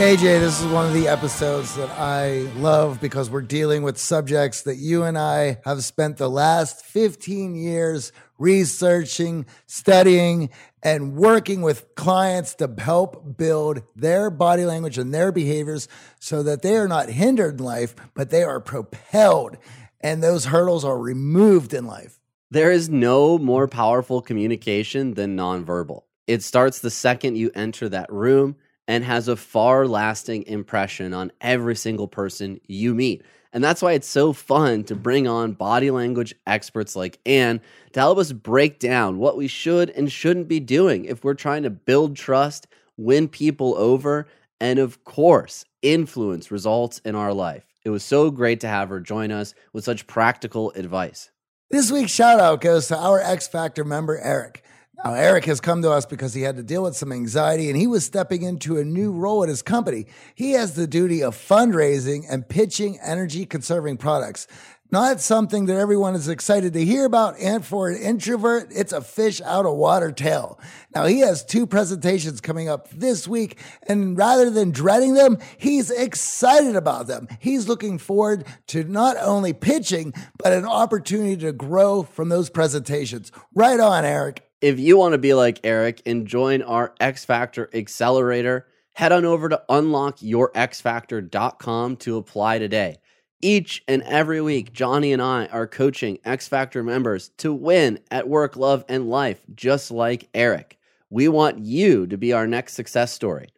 [0.02, 4.62] AJ, this is one of the episodes that I love because we're dealing with subjects
[4.62, 10.50] that you and I have spent the last 15 years researching, studying,
[10.82, 15.86] and working with clients to help build their body language and their behaviors
[16.18, 19.56] so that they are not hindered in life, but they are propelled
[20.00, 22.18] and those hurdles are removed in life.
[22.50, 26.02] There is no more powerful communication than nonverbal.
[26.26, 28.56] It starts the second you enter that room
[28.88, 33.22] and has a far lasting impression on every single person you meet.
[33.52, 37.60] And that's why it's so fun to bring on body language experts like Anne
[37.92, 41.62] to help us break down what we should and shouldn't be doing if we're trying
[41.64, 42.66] to build trust,
[42.96, 44.26] win people over,
[44.58, 47.66] and of course, influence results in our life.
[47.84, 51.30] It was so great to have her join us with such practical advice.
[51.70, 54.62] This week's shout out goes to our X Factor member, Eric.
[55.04, 57.76] Now, Eric has come to us because he had to deal with some anxiety and
[57.76, 60.06] he was stepping into a new role at his company.
[60.34, 64.46] He has the duty of fundraising and pitching energy conserving products.
[64.92, 67.40] Not something that everyone is excited to hear about.
[67.40, 70.60] And for an introvert, it's a fish out of water tale.
[70.94, 73.58] Now, he has two presentations coming up this week.
[73.88, 77.26] And rather than dreading them, he's excited about them.
[77.40, 83.32] He's looking forward to not only pitching, but an opportunity to grow from those presentations.
[83.54, 84.46] Right on, Eric.
[84.62, 89.24] If you want to be like Eric and join our X Factor Accelerator, head on
[89.24, 92.98] over to unlockyourxfactor.com to apply today.
[93.40, 98.28] Each and every week, Johnny and I are coaching X Factor members to win at
[98.28, 100.78] work, love, and life, just like Eric.
[101.10, 103.48] We want you to be our next success story.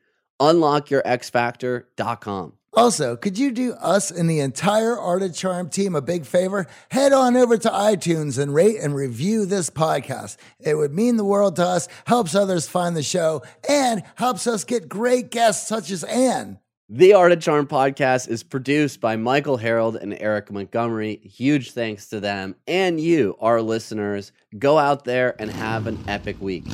[0.40, 2.52] Unlockyourxfactor.com.
[2.76, 6.66] Also, could you do us and the entire Art of Charm team a big favor?
[6.90, 10.36] Head on over to iTunes and rate and review this podcast.
[10.58, 14.64] It would mean the world to us, helps others find the show, and helps us
[14.64, 16.58] get great guests such as Anne.
[16.88, 21.16] The Art of Charm podcast is produced by Michael Harold and Eric Montgomery.
[21.22, 24.32] Huge thanks to them and you, our listeners.
[24.58, 26.64] Go out there and have an epic week.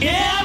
[0.00, 0.38] Yeah,